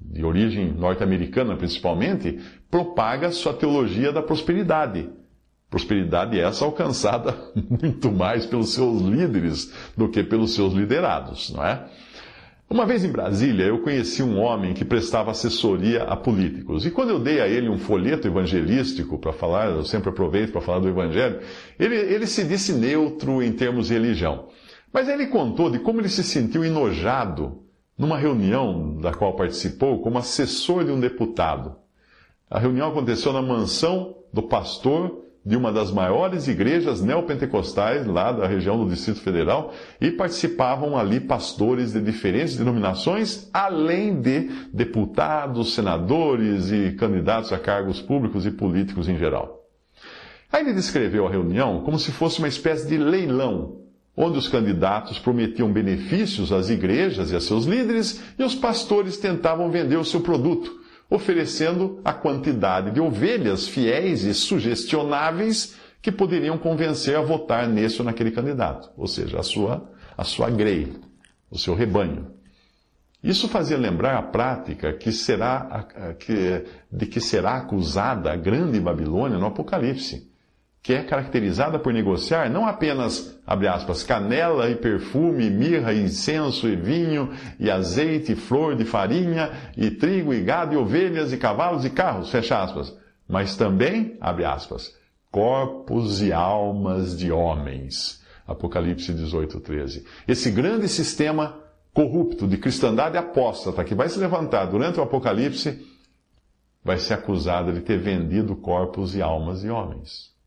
de 0.00 0.24
origem 0.24 0.72
norte-americana 0.72 1.56
principalmente, 1.56 2.38
propaga 2.70 3.32
sua 3.32 3.54
teologia 3.54 4.12
da 4.12 4.22
prosperidade, 4.22 5.10
Prosperidade 5.70 6.38
essa 6.38 6.64
alcançada 6.64 7.36
muito 7.54 8.10
mais 8.10 8.46
pelos 8.46 8.72
seus 8.72 9.02
líderes 9.02 9.72
do 9.96 10.08
que 10.08 10.22
pelos 10.22 10.54
seus 10.54 10.72
liderados, 10.72 11.50
não 11.50 11.64
é? 11.64 11.86
Uma 12.70 12.84
vez 12.84 13.02
em 13.02 13.10
Brasília, 13.10 13.64
eu 13.64 13.78
conheci 13.80 14.22
um 14.22 14.38
homem 14.38 14.74
que 14.74 14.84
prestava 14.84 15.30
assessoria 15.30 16.02
a 16.02 16.14
políticos. 16.14 16.84
E 16.84 16.90
quando 16.90 17.08
eu 17.08 17.18
dei 17.18 17.40
a 17.40 17.48
ele 17.48 17.66
um 17.66 17.78
folheto 17.78 18.28
evangelístico 18.28 19.16
para 19.16 19.32
falar, 19.32 19.70
eu 19.70 19.84
sempre 19.86 20.10
aproveito 20.10 20.52
para 20.52 20.60
falar 20.60 20.80
do 20.80 20.88
evangelho, 20.88 21.40
ele, 21.80 21.96
ele 21.96 22.26
se 22.26 22.44
disse 22.44 22.74
neutro 22.74 23.42
em 23.42 23.52
termos 23.52 23.88
de 23.88 23.94
religião. 23.94 24.48
Mas 24.92 25.08
ele 25.08 25.28
contou 25.28 25.70
de 25.70 25.78
como 25.78 25.98
ele 25.98 26.10
se 26.10 26.22
sentiu 26.22 26.62
enojado 26.62 27.62
numa 27.96 28.18
reunião 28.18 28.98
da 28.98 29.14
qual 29.14 29.34
participou 29.34 30.02
como 30.02 30.18
assessor 30.18 30.84
de 30.84 30.90
um 30.90 31.00
deputado. 31.00 31.74
A 32.50 32.58
reunião 32.58 32.90
aconteceu 32.90 33.32
na 33.32 33.40
mansão 33.40 34.14
do 34.30 34.42
pastor 34.42 35.24
de 35.48 35.56
uma 35.56 35.72
das 35.72 35.90
maiores 35.90 36.46
igrejas 36.46 37.00
neopentecostais 37.00 38.06
lá 38.06 38.30
da 38.30 38.46
região 38.46 38.76
do 38.78 38.90
Distrito 38.90 39.20
Federal 39.20 39.72
e 39.98 40.10
participavam 40.10 40.94
ali 40.94 41.20
pastores 41.20 41.94
de 41.94 42.02
diferentes 42.02 42.54
denominações, 42.54 43.48
além 43.50 44.20
de 44.20 44.50
deputados, 44.74 45.72
senadores 45.72 46.70
e 46.70 46.92
candidatos 46.92 47.50
a 47.50 47.58
cargos 47.58 47.98
públicos 47.98 48.44
e 48.44 48.50
políticos 48.50 49.08
em 49.08 49.16
geral. 49.16 49.64
Aí 50.52 50.64
ele 50.64 50.74
descreveu 50.74 51.26
a 51.26 51.30
reunião 51.30 51.80
como 51.80 51.98
se 51.98 52.12
fosse 52.12 52.40
uma 52.40 52.48
espécie 52.48 52.86
de 52.86 52.98
leilão, 52.98 53.78
onde 54.14 54.36
os 54.36 54.48
candidatos 54.48 55.18
prometiam 55.18 55.72
benefícios 55.72 56.52
às 56.52 56.68
igrejas 56.68 57.32
e 57.32 57.36
a 57.36 57.40
seus 57.40 57.64
líderes 57.64 58.22
e 58.38 58.44
os 58.44 58.54
pastores 58.54 59.16
tentavam 59.16 59.70
vender 59.70 59.96
o 59.96 60.04
seu 60.04 60.20
produto 60.20 60.87
oferecendo 61.10 62.00
a 62.04 62.12
quantidade 62.12 62.90
de 62.90 63.00
ovelhas 63.00 63.66
fiéis 63.66 64.24
e 64.24 64.34
sugestionáveis 64.34 65.76
que 66.02 66.12
poderiam 66.12 66.58
convencer 66.58 67.16
a 67.16 67.22
votar 67.22 67.68
nesse 67.68 68.00
ou 68.00 68.04
naquele 68.04 68.30
candidato, 68.30 68.90
ou 68.96 69.06
seja, 69.06 69.40
a 69.40 69.42
sua, 69.42 69.90
a 70.16 70.24
sua 70.24 70.50
grei, 70.50 70.94
o 71.50 71.58
seu 71.58 71.74
rebanho. 71.74 72.30
Isso 73.22 73.48
fazia 73.48 73.76
lembrar 73.76 74.16
a 74.16 74.22
prática 74.22 74.92
que 74.92 75.10
será, 75.10 75.86
que, 76.20 76.64
de 76.90 77.06
que 77.06 77.20
será 77.20 77.56
acusada 77.56 78.32
a 78.32 78.36
grande 78.36 78.78
Babilônia 78.78 79.38
no 79.38 79.46
Apocalipse 79.46 80.28
que 80.82 80.94
é 80.94 81.02
caracterizada 81.02 81.78
por 81.78 81.92
negociar 81.92 82.48
não 82.48 82.66
apenas, 82.66 83.38
abre 83.46 83.68
aspas, 83.68 84.02
canela 84.02 84.70
e 84.70 84.76
perfume, 84.76 85.50
mirra 85.50 85.92
e 85.92 86.02
incenso 86.02 86.68
e 86.68 86.76
vinho 86.76 87.30
e 87.58 87.70
azeite 87.70 88.32
e 88.32 88.36
flor 88.36 88.76
de 88.76 88.84
farinha 88.84 89.50
e 89.76 89.90
trigo 89.90 90.32
e 90.32 90.40
gado 90.40 90.74
e 90.74 90.76
ovelhas 90.76 91.32
e 91.32 91.36
cavalos 91.36 91.84
e 91.84 91.90
carros, 91.90 92.30
fecha 92.30 92.62
aspas, 92.62 92.96
mas 93.28 93.56
também, 93.56 94.16
abre 94.20 94.44
aspas, 94.44 94.94
corpos 95.30 96.22
e 96.22 96.32
almas 96.32 97.16
de 97.16 97.30
homens. 97.30 98.22
Apocalipse 98.46 99.12
18, 99.12 99.60
13. 99.60 100.06
Esse 100.26 100.50
grande 100.50 100.88
sistema 100.88 101.60
corrupto 101.92 102.46
de 102.46 102.56
cristandade 102.56 103.18
apóstata 103.18 103.84
que 103.84 103.94
vai 103.94 104.08
se 104.08 104.18
levantar 104.18 104.66
durante 104.66 104.98
o 105.00 105.02
Apocalipse 105.02 105.86
vai 106.82 106.96
ser 106.98 107.14
acusado 107.14 107.72
de 107.72 107.80
ter 107.80 107.98
vendido 107.98 108.56
corpos 108.56 109.14
e 109.14 109.20
almas 109.20 109.60
de 109.60 109.68
homens. 109.68 110.37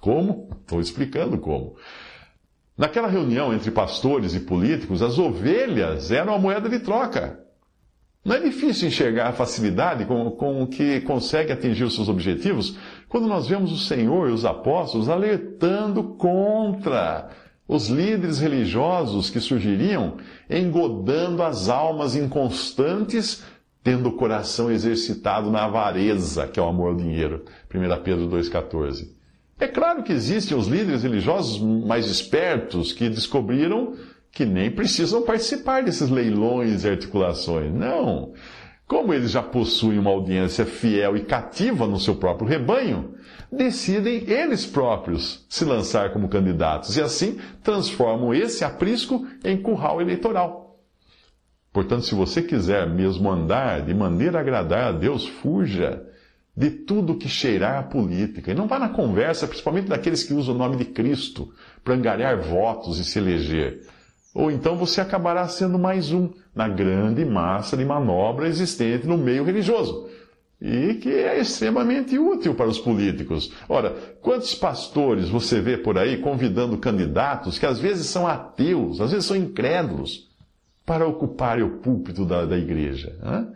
Como? 0.00 0.48
Estou 0.60 0.80
explicando 0.80 1.38
como. 1.38 1.76
Naquela 2.76 3.08
reunião 3.08 3.52
entre 3.52 3.70
pastores 3.72 4.34
e 4.34 4.40
políticos, 4.40 5.02
as 5.02 5.18
ovelhas 5.18 6.12
eram 6.12 6.32
a 6.32 6.38
moeda 6.38 6.68
de 6.68 6.78
troca. 6.78 7.40
Não 8.24 8.36
é 8.36 8.40
difícil 8.40 8.88
enxergar 8.88 9.28
a 9.28 9.32
facilidade 9.32 10.04
com, 10.04 10.30
com 10.32 10.66
que 10.66 11.00
consegue 11.00 11.50
atingir 11.50 11.84
os 11.84 11.94
seus 11.94 12.08
objetivos 12.08 12.76
quando 13.08 13.26
nós 13.26 13.48
vemos 13.48 13.72
o 13.72 13.78
Senhor 13.78 14.28
e 14.28 14.32
os 14.32 14.44
apóstolos 14.44 15.08
alertando 15.08 16.04
contra 16.14 17.30
os 17.66 17.88
líderes 17.88 18.38
religiosos 18.38 19.28
que 19.28 19.40
surgiriam, 19.40 20.16
engodando 20.48 21.42
as 21.42 21.68
almas 21.68 22.14
inconstantes, 22.14 23.42
tendo 23.82 24.08
o 24.08 24.16
coração 24.16 24.70
exercitado 24.70 25.50
na 25.50 25.64
avareza, 25.64 26.46
que 26.46 26.60
é 26.60 26.62
o 26.62 26.68
amor 26.68 26.90
ao 26.90 26.96
dinheiro. 26.96 27.44
1 27.74 28.02
Pedro 28.02 28.28
2,14. 28.28 29.17
É 29.60 29.66
claro 29.66 30.04
que 30.04 30.12
existem 30.12 30.56
os 30.56 30.68
líderes 30.68 31.02
religiosos 31.02 31.60
mais 31.60 32.06
espertos 32.06 32.92
que 32.92 33.08
descobriram 33.08 33.94
que 34.30 34.44
nem 34.44 34.70
precisam 34.70 35.22
participar 35.22 35.82
desses 35.82 36.08
leilões 36.08 36.84
e 36.84 36.88
articulações. 36.88 37.74
Não. 37.74 38.32
Como 38.86 39.12
eles 39.12 39.32
já 39.32 39.42
possuem 39.42 39.98
uma 39.98 40.10
audiência 40.10 40.64
fiel 40.64 41.16
e 41.16 41.24
cativa 41.24 41.86
no 41.86 41.98
seu 41.98 42.14
próprio 42.14 42.48
rebanho, 42.48 43.14
decidem 43.50 44.30
eles 44.30 44.64
próprios 44.64 45.44
se 45.48 45.64
lançar 45.64 46.12
como 46.12 46.28
candidatos 46.28 46.96
e 46.96 47.02
assim 47.02 47.38
transformam 47.62 48.32
esse 48.32 48.64
aprisco 48.64 49.26
em 49.44 49.60
curral 49.60 50.00
eleitoral. 50.00 50.80
Portanto, 51.72 52.06
se 52.06 52.14
você 52.14 52.40
quiser 52.40 52.88
mesmo 52.88 53.30
andar 53.30 53.82
de 53.82 53.92
maneira 53.92 54.38
a 54.38 54.40
agradar 54.40 54.84
a 54.84 54.92
Deus, 54.92 55.26
fuja 55.26 56.02
de 56.58 56.70
tudo 56.70 57.14
que 57.14 57.28
cheirar 57.28 57.78
a 57.78 57.82
política. 57.84 58.50
E 58.50 58.54
não 58.54 58.66
vá 58.66 58.80
na 58.80 58.88
conversa, 58.88 59.46
principalmente 59.46 59.86
daqueles 59.86 60.24
que 60.24 60.34
usam 60.34 60.56
o 60.56 60.58
nome 60.58 60.76
de 60.76 60.86
Cristo 60.86 61.54
para 61.84 61.94
angariar 61.94 62.36
votos 62.42 62.98
e 62.98 63.04
se 63.04 63.20
eleger. 63.20 63.82
Ou 64.34 64.50
então 64.50 64.76
você 64.76 65.00
acabará 65.00 65.46
sendo 65.46 65.78
mais 65.78 66.10
um 66.10 66.30
na 66.52 66.68
grande 66.68 67.24
massa 67.24 67.76
de 67.76 67.84
manobra 67.84 68.48
existente 68.48 69.06
no 69.06 69.16
meio 69.16 69.44
religioso. 69.44 70.08
E 70.60 70.94
que 70.94 71.10
é 71.10 71.38
extremamente 71.38 72.18
útil 72.18 72.56
para 72.56 72.66
os 72.66 72.80
políticos. 72.80 73.52
Ora, 73.68 73.90
quantos 74.20 74.52
pastores 74.56 75.28
você 75.28 75.60
vê 75.60 75.76
por 75.76 75.96
aí 75.96 76.16
convidando 76.16 76.76
candidatos 76.76 77.56
que 77.56 77.66
às 77.66 77.78
vezes 77.78 78.06
são 78.06 78.26
ateus, 78.26 79.00
às 79.00 79.12
vezes 79.12 79.26
são 79.26 79.36
incrédulos, 79.36 80.26
para 80.84 81.06
ocuparem 81.06 81.62
o 81.62 81.78
púlpito 81.78 82.24
da, 82.24 82.44
da 82.44 82.58
igreja? 82.58 83.16
Hein? 83.22 83.52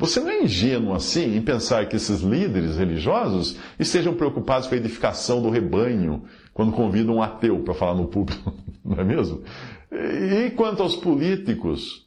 Você 0.00 0.18
não 0.18 0.30
é 0.30 0.42
ingênuo 0.44 0.94
assim 0.94 1.36
em 1.36 1.42
pensar 1.42 1.86
que 1.86 1.94
esses 1.94 2.22
líderes 2.22 2.78
religiosos 2.78 3.58
estejam 3.78 4.14
preocupados 4.14 4.66
com 4.66 4.74
a 4.74 4.78
edificação 4.78 5.42
do 5.42 5.50
rebanho 5.50 6.24
quando 6.54 6.72
convidam 6.72 7.16
um 7.16 7.22
ateu 7.22 7.60
para 7.60 7.74
falar 7.74 7.94
no 7.94 8.08
púlpito, 8.08 8.50
não 8.82 8.98
é 8.98 9.04
mesmo? 9.04 9.42
E 9.92 10.50
quanto 10.52 10.82
aos 10.82 10.96
políticos, 10.96 12.06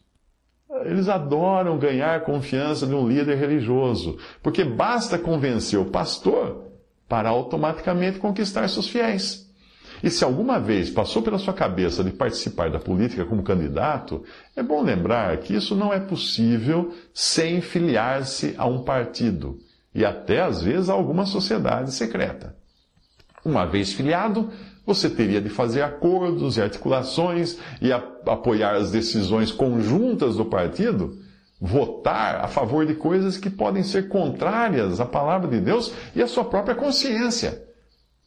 eles 0.86 1.08
adoram 1.08 1.78
ganhar 1.78 2.24
confiança 2.24 2.88
de 2.88 2.96
um 2.96 3.08
líder 3.08 3.38
religioso, 3.38 4.18
porque 4.42 4.64
basta 4.64 5.20
convencer 5.20 5.80
o 5.80 5.86
pastor 5.86 6.64
para 7.08 7.30
automaticamente 7.30 8.18
conquistar 8.18 8.68
seus 8.70 8.88
fiéis. 8.88 9.43
E 10.04 10.10
se 10.10 10.22
alguma 10.26 10.60
vez 10.60 10.90
passou 10.90 11.22
pela 11.22 11.40
sua 11.40 11.54
cabeça 11.54 12.04
de 12.04 12.12
participar 12.12 12.70
da 12.70 12.78
política 12.78 13.24
como 13.24 13.42
candidato, 13.42 14.22
é 14.54 14.62
bom 14.62 14.84
lembrar 14.84 15.38
que 15.38 15.56
isso 15.56 15.78
não 15.78 15.94
é 15.94 16.00
possível 16.00 16.94
sem 17.14 17.62
filiar-se 17.62 18.54
a 18.58 18.66
um 18.66 18.84
partido 18.84 19.58
e 19.96 20.04
até 20.04 20.42
às 20.42 20.62
vezes 20.62 20.90
a 20.90 20.94
alguma 20.94 21.26
sociedade 21.26 21.94
secreta. 21.94 22.54
Uma 23.46 23.66
vez 23.66 23.94
filiado, 23.94 24.50
você 24.86 25.10
teria 25.10 25.40
de 25.40 25.48
fazer 25.48 25.82
acordos 25.82 26.58
e 26.58 26.62
articulações 26.62 27.58
e 27.82 27.94
apoiar 27.94 28.76
as 28.76 28.92
decisões 28.92 29.54
conjuntas 29.54 30.36
do 30.36 30.44
partido, 30.44 31.18
votar 31.62 32.44
a 32.44 32.50
favor 32.50 32.86
de 32.86 32.96
coisas 32.96 33.38
que 33.38 33.50
podem 33.50 33.84
ser 33.84 34.10
contrárias 34.10 35.00
à 35.00 35.06
palavra 35.06 35.50
de 35.50 35.62
Deus 35.62 35.94
e 36.14 36.22
à 36.22 36.28
sua 36.28 36.44
própria 36.44 36.76
consciência. 36.76 37.72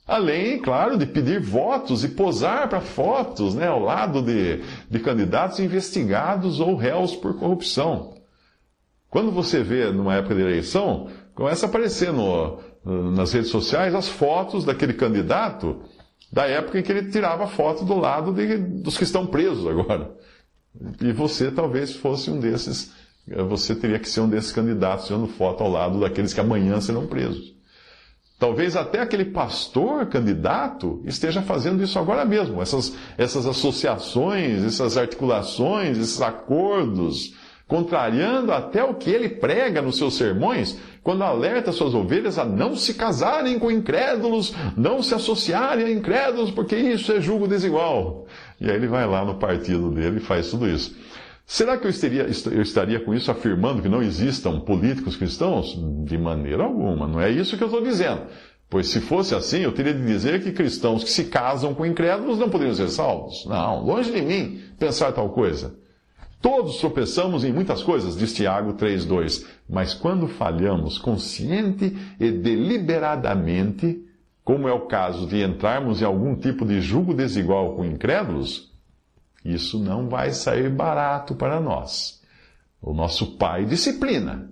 Além, 0.07 0.61
claro, 0.61 0.97
de 0.97 1.05
pedir 1.05 1.41
votos 1.41 2.05
e 2.05 2.09
posar 2.09 2.69
para 2.69 2.81
fotos 2.81 3.57
né, 3.57 3.67
ao 3.67 3.81
lado 3.81 4.23
de, 4.23 4.63
de 4.89 5.01
candidatos 5.01 5.59
investigados 5.59 6.61
ou 6.61 6.77
réus 6.77 7.17
por 7.17 7.37
corrupção. 7.37 8.15
Quando 9.11 9.33
você 9.33 9.65
vê 9.65 9.91
numa 9.91 10.15
época 10.15 10.37
de 10.37 10.43
eleição, 10.43 11.09
começa 11.35 11.67
a 11.67 11.69
aparecer 11.69 12.13
no, 12.13 12.61
nas 12.85 13.33
redes 13.33 13.51
sociais 13.51 13.97
as 13.97 14.09
fotos 14.09 14.65
daquele 14.65 14.93
candidato 14.93 15.83
da 16.33 16.47
época 16.47 16.79
em 16.79 16.83
que 16.83 16.93
ele 16.93 17.11
tirava 17.11 17.49
foto 17.49 17.85
do 17.85 17.99
lado 17.99 18.33
de, 18.33 18.59
dos 18.59 18.97
que 18.97 19.05
estão 19.05 19.27
presos 19.27 19.67
agora. 19.67 20.15
E 21.01 21.13
você 21.13 21.51
talvez 21.51 21.97
fosse 21.97 22.31
um 22.31 22.39
desses, 22.39 22.93
você 23.49 23.75
teria 23.75 23.99
que 23.99 24.09
ser 24.09 24.21
um 24.21 24.29
desses 24.29 24.53
candidatos 24.53 25.07
tirando 25.07 25.27
foto 25.27 25.65
ao 25.65 25.71
lado 25.71 25.99
daqueles 25.99 26.33
que 26.33 26.41
amanhã 26.41 26.81
serão 26.81 27.09
presos. 27.09 27.56
Talvez 28.39 28.77
até 28.77 29.01
aquele 29.01 29.25
pastor 29.25 30.07
candidato 30.07 31.01
esteja 31.07 31.41
fazendo 31.41 31.83
isso 31.83 31.99
agora 31.99 32.23
mesmo, 32.25 32.61
essas, 32.61 32.95
essas 33.17 33.47
associações, 33.47 34.63
essas 34.63 34.99
articulações, 34.99 35.97
esses 35.97 36.21
acordos, 36.21 37.35
contrariando 37.67 38.53
até 38.53 38.85
o 38.85 38.95
que 38.95 39.11
ele 39.11 39.29
prega 39.29 39.81
nos 39.81 39.97
seus 39.97 40.17
sermões, 40.17 40.79
quando 41.03 41.25
alerta 41.25 41.73
suas 41.73 41.95
ovelhas 41.95 42.39
a 42.39 42.45
não 42.45 42.77
se 42.77 42.95
casarem 42.95 43.59
com 43.59 43.71
incrédulos, 43.71 44.55
não 44.77 45.03
se 45.03 45.15
associarem 45.15 45.87
a 45.87 45.91
incrédulos, 45.91 46.51
porque 46.51 46.77
isso 46.77 47.13
é 47.13 47.21
julgo 47.21 47.49
desigual. 47.49 48.27
E 48.61 48.69
aí 48.69 48.77
ele 48.77 48.87
vai 48.87 49.07
lá 49.07 49.25
no 49.25 49.37
partido 49.37 49.91
dele 49.91 50.19
e 50.19 50.21
faz 50.21 50.51
tudo 50.51 50.69
isso. 50.69 50.95
Será 51.47 51.79
que 51.79 51.87
eu 51.87 51.91
estaria, 51.91 52.27
eu 52.51 52.63
estaria 52.63 52.99
com 52.99 53.15
isso 53.15 53.31
afirmando 53.31 53.81
que 53.81 53.89
não 53.89 54.03
existam 54.03 54.59
políticos 54.59 55.17
cristãos? 55.17 55.79
De 56.05 56.19
maneira 56.19 56.65
alguma, 56.65 57.07
não 57.07 57.21
é 57.21 57.31
isso 57.31 57.57
que 57.57 57.63
eu 57.63 57.69
estou 57.69 57.83
dizendo. 57.83 58.23
Pois 58.69 58.89
se 58.89 59.01
fosse 59.01 59.33
assim, 59.33 59.61
eu 59.61 59.71
teria 59.71 59.95
de 59.95 60.05
dizer 60.05 60.43
que 60.43 60.51
cristãos 60.51 61.05
que 61.05 61.11
se 61.11 61.27
casam 61.27 61.73
com 61.73 61.87
incrédulos 61.87 62.37
não 62.37 62.51
poderiam 62.51 62.75
ser 62.75 62.89
salvos. 62.89 63.47
Não, 63.47 63.85
longe 63.85 64.11
de 64.11 64.21
mim 64.21 64.61
pensar 64.77 65.13
tal 65.13 65.31
coisa. 65.31 65.79
Todos 66.43 66.79
tropeçamos 66.79 67.45
em 67.45 67.53
muitas 67.53 67.81
coisas, 67.81 68.17
diz 68.17 68.35
Tiago 68.35 68.75
3,2. 68.75 69.47
Mas 69.71 69.95
quando 69.95 70.27
falhamos 70.27 70.99
consciente 70.99 71.97
e 72.19 72.31
deliberadamente, 72.33 74.05
como 74.43 74.69
é 74.69 74.73
o 74.73 74.87
caso 74.87 75.29
de 75.29 75.43
entrarmos 75.43 76.03
em 76.03 76.05
algum 76.05 76.35
tipo 76.35 76.67
de 76.67 76.81
julgo 76.81 77.15
desigual 77.15 77.77
com 77.77 77.85
incrédulos, 77.85 78.76
isso 79.55 79.79
não 79.79 80.09
vai 80.09 80.31
sair 80.31 80.69
barato 80.69 81.35
para 81.35 81.61
nós. 81.61 82.21
O 82.81 82.93
nosso 82.93 83.37
Pai 83.37 83.65
disciplina. 83.65 84.51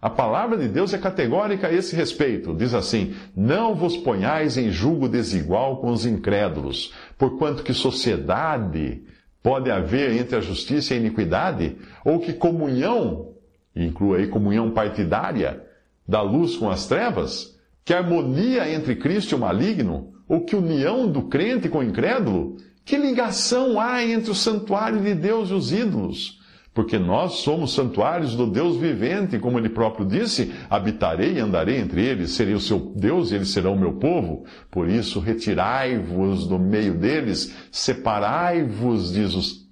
A 0.00 0.08
palavra 0.08 0.56
de 0.56 0.66
Deus 0.66 0.94
é 0.94 0.98
categórica 0.98 1.66
a 1.66 1.72
esse 1.72 1.94
respeito. 1.94 2.54
Diz 2.54 2.72
assim: 2.72 3.14
Não 3.36 3.74
vos 3.74 3.96
ponhais 3.98 4.56
em 4.56 4.70
julgo 4.70 5.08
desigual 5.08 5.78
com 5.78 5.90
os 5.90 6.06
incrédulos, 6.06 6.94
porquanto 7.18 7.62
que 7.62 7.74
sociedade 7.74 9.02
pode 9.42 9.70
haver 9.70 10.12
entre 10.12 10.36
a 10.36 10.40
justiça 10.40 10.94
e 10.94 10.96
a 10.96 11.00
iniquidade, 11.00 11.76
ou 12.04 12.18
que 12.18 12.32
comunhão, 12.32 13.34
inclua 13.76 14.18
aí 14.18 14.26
comunhão 14.26 14.70
partidária, 14.70 15.62
da 16.08 16.22
luz 16.22 16.56
com 16.56 16.70
as 16.70 16.86
trevas, 16.86 17.58
que 17.84 17.92
harmonia 17.92 18.72
entre 18.72 18.96
Cristo 18.96 19.32
e 19.32 19.34
o 19.34 19.38
maligno, 19.38 20.12
ou 20.28 20.44
que 20.44 20.56
união 20.56 21.10
do 21.10 21.22
crente 21.22 21.68
com 21.68 21.78
o 21.78 21.82
incrédulo, 21.82 22.56
que 22.84 22.96
ligação 22.96 23.80
há 23.80 24.04
entre 24.04 24.30
o 24.30 24.34
santuário 24.34 25.00
de 25.00 25.14
Deus 25.14 25.50
e 25.50 25.54
os 25.54 25.72
ídolos? 25.72 26.40
Porque 26.72 26.98
nós 26.98 27.34
somos 27.40 27.74
santuários 27.74 28.36
do 28.36 28.46
Deus 28.46 28.76
vivente, 28.76 29.38
como 29.40 29.58
ele 29.58 29.68
próprio 29.68 30.06
disse: 30.06 30.52
habitarei 30.68 31.34
e 31.34 31.40
andarei 31.40 31.78
entre 31.78 32.04
eles, 32.04 32.30
serei 32.30 32.54
o 32.54 32.60
seu 32.60 32.78
Deus 32.94 33.30
e 33.30 33.34
eles 33.34 33.48
serão 33.48 33.74
o 33.74 33.78
meu 33.78 33.94
povo. 33.94 34.44
Por 34.70 34.88
isso, 34.88 35.18
retirai-vos 35.18 36.46
do 36.46 36.58
meio 36.58 36.94
deles, 36.94 37.54
separai-vos, 37.72 39.12
diz, 39.12 39.66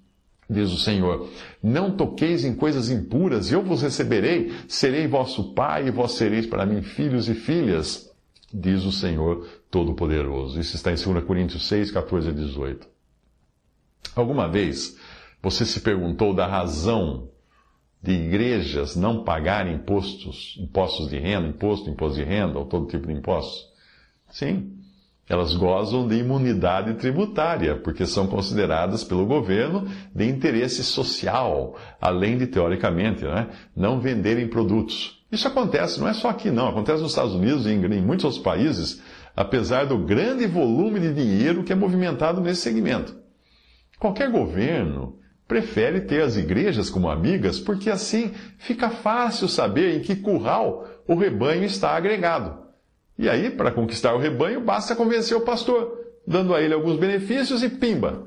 diz 0.51 0.73
o 0.73 0.77
Senhor. 0.77 1.29
Não 1.63 1.93
toqueis 1.97 2.45
em 2.45 2.55
coisas 2.55 2.91
impuras, 2.91 3.51
e 3.51 3.55
eu 3.55 3.63
vos 3.63 3.81
receberei, 3.81 4.53
serei 4.67 5.07
vosso 5.07 5.55
pai, 5.55 5.87
e 5.87 5.93
vós 5.93 6.13
sereis 6.13 6.47
para 6.47 6.67
mim 6.67 6.83
filhos 6.83 7.29
e 7.29 7.35
filhas, 7.35 8.11
diz 8.53 8.85
o 8.85 8.91
Senhor 8.91 9.47
Todo-Poderoso. 9.71 10.59
Isso 10.59 10.75
está 10.75 10.91
em 10.91 10.97
2 10.97 11.25
Coríntios 11.25 11.69
6, 11.69 11.93
14 11.93 12.31
a 12.31 12.33
18. 12.33 12.98
Alguma 14.15 14.49
vez 14.49 14.97
você 15.43 15.65
se 15.65 15.81
perguntou 15.81 16.35
da 16.35 16.47
razão 16.47 17.29
de 18.03 18.13
igrejas 18.13 18.95
não 18.97 19.25
pagarem 19.25 19.75
impostos, 19.75 20.57
impostos 20.61 21.09
de 21.09 21.19
renda, 21.19 21.49
imposto, 21.49 21.91
imposto 21.91 22.17
de 22.17 22.25
renda, 22.25 22.59
ou 22.59 22.67
todo 22.67 22.87
tipo 22.87 23.07
de 23.07 23.13
impostos? 23.13 23.67
Sim, 24.31 24.79
elas 25.29 25.55
gozam 25.55 26.09
de 26.09 26.17
imunidade 26.17 26.95
tributária, 26.95 27.77
porque 27.77 28.07
são 28.07 28.27
consideradas 28.27 29.05
pelo 29.05 29.27
governo 29.27 29.87
de 30.15 30.27
interesse 30.27 30.83
social, 30.83 31.77
além 32.01 32.39
de, 32.39 32.47
teoricamente, 32.47 33.25
né, 33.25 33.49
não 33.77 34.01
venderem 34.01 34.49
produtos. 34.49 35.23
Isso 35.31 35.47
acontece, 35.47 36.01
não 36.01 36.09
é 36.09 36.15
só 36.15 36.31
aqui 36.31 36.51
não, 36.51 36.69
acontece 36.69 37.03
nos 37.03 37.13
Estados 37.13 37.35
Unidos 37.35 37.67
e 37.67 37.71
em 37.71 38.03
muitos 38.03 38.25
outros 38.25 38.43
países, 38.43 39.03
apesar 39.37 39.85
do 39.85 39.99
grande 39.99 40.47
volume 40.47 40.99
de 40.99 41.13
dinheiro 41.13 41.63
que 41.63 41.73
é 41.73 41.77
movimentado 41.77 42.41
nesse 42.41 42.63
segmento. 42.63 43.15
Qualquer 43.99 44.31
governo 44.31 45.19
prefere 45.47 46.03
ter 46.03 46.23
as 46.23 46.37
igrejas 46.37 46.91
como 46.91 47.09
amigas, 47.09 47.59
porque 47.59 47.91
assim 47.91 48.33
fica 48.59 48.91
fácil 48.91 49.49
saber 49.49 49.97
em 49.97 50.01
que 50.01 50.15
curral 50.17 50.87
o 51.07 51.15
rebanho 51.15 51.65
está 51.65 51.97
agregado. 51.97 52.69
E 53.19 53.29
aí, 53.29 53.51
para 53.51 53.73
conquistar 53.73 54.15
o 54.15 54.19
rebanho, 54.19 54.61
basta 54.61 54.95
convencer 54.95 55.37
o 55.37 55.41
pastor, 55.41 55.99
dando 56.27 56.55
a 56.55 56.61
ele 56.61 56.75
alguns 56.75 56.99
benefícios 56.99 57.63
e 57.63 57.69
pimba. 57.69 58.25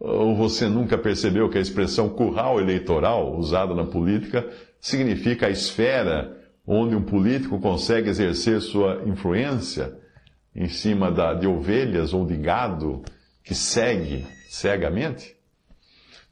Ou 0.00 0.34
você 0.34 0.68
nunca 0.68 0.96
percebeu 0.96 1.48
que 1.48 1.58
a 1.58 1.60
expressão 1.60 2.08
curral 2.08 2.60
eleitoral, 2.60 3.36
usada 3.36 3.74
na 3.74 3.84
política, 3.84 4.48
significa 4.80 5.46
a 5.46 5.50
esfera 5.50 6.36
onde 6.66 6.94
um 6.94 7.02
político 7.02 7.60
consegue 7.60 8.08
exercer 8.08 8.60
sua 8.60 9.02
influência 9.06 9.96
em 10.54 10.68
cima 10.68 11.10
da, 11.10 11.34
de 11.34 11.46
ovelhas 11.46 12.12
ou 12.12 12.26
de 12.26 12.36
gado 12.36 13.02
que 13.48 13.54
segue 13.54 14.26
cegamente? 14.50 15.34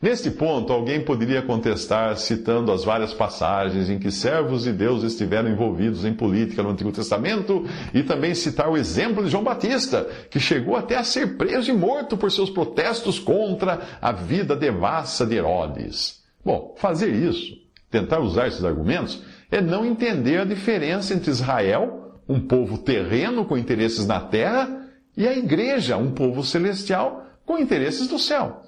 Neste 0.03 0.31
ponto, 0.31 0.71
alguém 0.71 1.03
poderia 1.03 1.41
contestar 1.41 2.15
citando 2.19 2.71
as 2.71 2.85
várias 2.85 3.15
passagens 3.15 3.89
em 3.89 3.99
que 3.99 4.11
servos 4.11 4.65
de 4.65 4.73
Deus 4.73 5.03
estiveram 5.03 5.49
envolvidos 5.49 6.05
em 6.05 6.13
política 6.13 6.63
no 6.63 6.69
Antigo 6.69 6.93
Testamento 6.93 7.65
e 7.95 8.03
também 8.03 8.35
citar 8.35 8.69
o 8.69 8.77
exemplo 8.77 9.25
de 9.25 9.31
João 9.31 9.43
Batista, 9.43 10.07
que 10.31 10.39
chegou 10.39 10.77
até 10.77 10.99
a 10.99 11.03
ser 11.03 11.39
preso 11.39 11.71
e 11.71 11.75
morto 11.75 12.19
por 12.19 12.31
seus 12.31 12.51
protestos 12.51 13.19
contra 13.19 13.81
a 14.03 14.13
vida 14.13 14.55
devassa 14.55 15.25
de 15.25 15.37
Herodes. 15.37 16.23
Bom, 16.45 16.75
fazer 16.77 17.15
isso, 17.15 17.57
tentar 17.91 18.21
usar 18.21 18.49
esses 18.49 18.63
argumentos, 18.63 19.23
é 19.51 19.63
não 19.63 19.87
entender 19.87 20.39
a 20.39 20.45
diferença 20.45 21.15
entre 21.15 21.31
Israel, 21.31 22.21
um 22.29 22.41
povo 22.41 22.77
terreno 22.77 23.47
com 23.47 23.57
interesses 23.57 24.07
na 24.07 24.21
terra, 24.21 24.86
e 25.17 25.27
a 25.27 25.37
igreja, 25.37 25.97
um 25.97 26.11
povo 26.11 26.43
celestial 26.43 27.27
com 27.45 27.59
interesses 27.59 28.09
do 28.09 28.19
céu. 28.19 28.63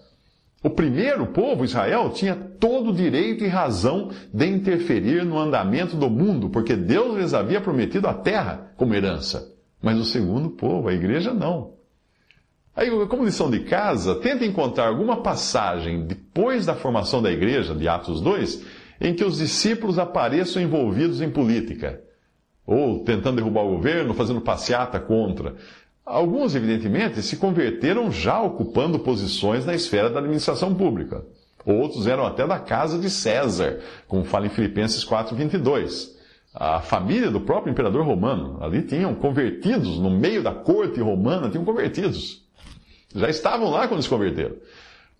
O 0.62 0.70
primeiro 0.70 1.26
povo, 1.26 1.64
Israel, 1.64 2.10
tinha 2.10 2.34
todo 2.34 2.90
o 2.90 2.94
direito 2.94 3.44
e 3.44 3.48
razão 3.48 4.10
de 4.32 4.46
interferir 4.46 5.24
no 5.24 5.38
andamento 5.38 5.96
do 5.96 6.10
mundo, 6.10 6.50
porque 6.50 6.74
Deus 6.74 7.16
lhes 7.16 7.34
havia 7.34 7.60
prometido 7.60 8.08
a 8.08 8.14
terra 8.14 8.72
como 8.76 8.94
herança. 8.94 9.54
Mas 9.80 9.98
o 9.98 10.04
segundo 10.04 10.50
povo, 10.50 10.88
a 10.88 10.92
igreja, 10.92 11.32
não. 11.32 11.74
Aí, 12.74 12.90
como 13.06 13.24
lição 13.24 13.50
de 13.50 13.60
casa, 13.60 14.16
tenta 14.16 14.44
encontrar 14.44 14.88
alguma 14.88 15.22
passagem 15.22 16.06
depois 16.06 16.66
da 16.66 16.74
formação 16.74 17.22
da 17.22 17.30
igreja, 17.30 17.74
de 17.74 17.88
Atos 17.88 18.20
2, 18.20 18.64
em 19.00 19.14
que 19.14 19.24
os 19.24 19.38
discípulos 19.38 19.98
apareçam 19.98 20.60
envolvidos 20.60 21.20
em 21.20 21.30
política, 21.30 22.00
ou 22.66 23.04
tentando 23.04 23.36
derrubar 23.36 23.62
o 23.62 23.76
governo, 23.76 24.14
fazendo 24.14 24.40
passeata 24.40 24.98
contra. 24.98 25.54
Alguns, 26.08 26.54
evidentemente, 26.54 27.20
se 27.20 27.36
converteram 27.36 28.10
já 28.10 28.40
ocupando 28.40 28.98
posições 28.98 29.66
na 29.66 29.74
esfera 29.74 30.08
da 30.08 30.20
administração 30.20 30.74
pública. 30.74 31.22
Outros 31.66 32.06
eram 32.06 32.24
até 32.24 32.46
da 32.46 32.58
casa 32.58 32.98
de 32.98 33.10
César, 33.10 33.80
como 34.06 34.24
fala 34.24 34.46
em 34.46 34.48
Filipenses 34.48 35.04
4:22. 35.04 36.16
A 36.54 36.80
família 36.80 37.30
do 37.30 37.42
próprio 37.42 37.70
imperador 37.70 38.06
romano, 38.06 38.56
ali 38.62 38.80
tinham 38.82 39.14
convertidos, 39.14 39.98
no 39.98 40.08
meio 40.08 40.42
da 40.42 40.52
corte 40.52 40.98
romana, 40.98 41.50
tinham 41.50 41.64
convertidos. 41.64 42.42
Já 43.14 43.28
estavam 43.28 43.70
lá 43.70 43.86
quando 43.86 44.02
se 44.02 44.08
converteram. 44.08 44.56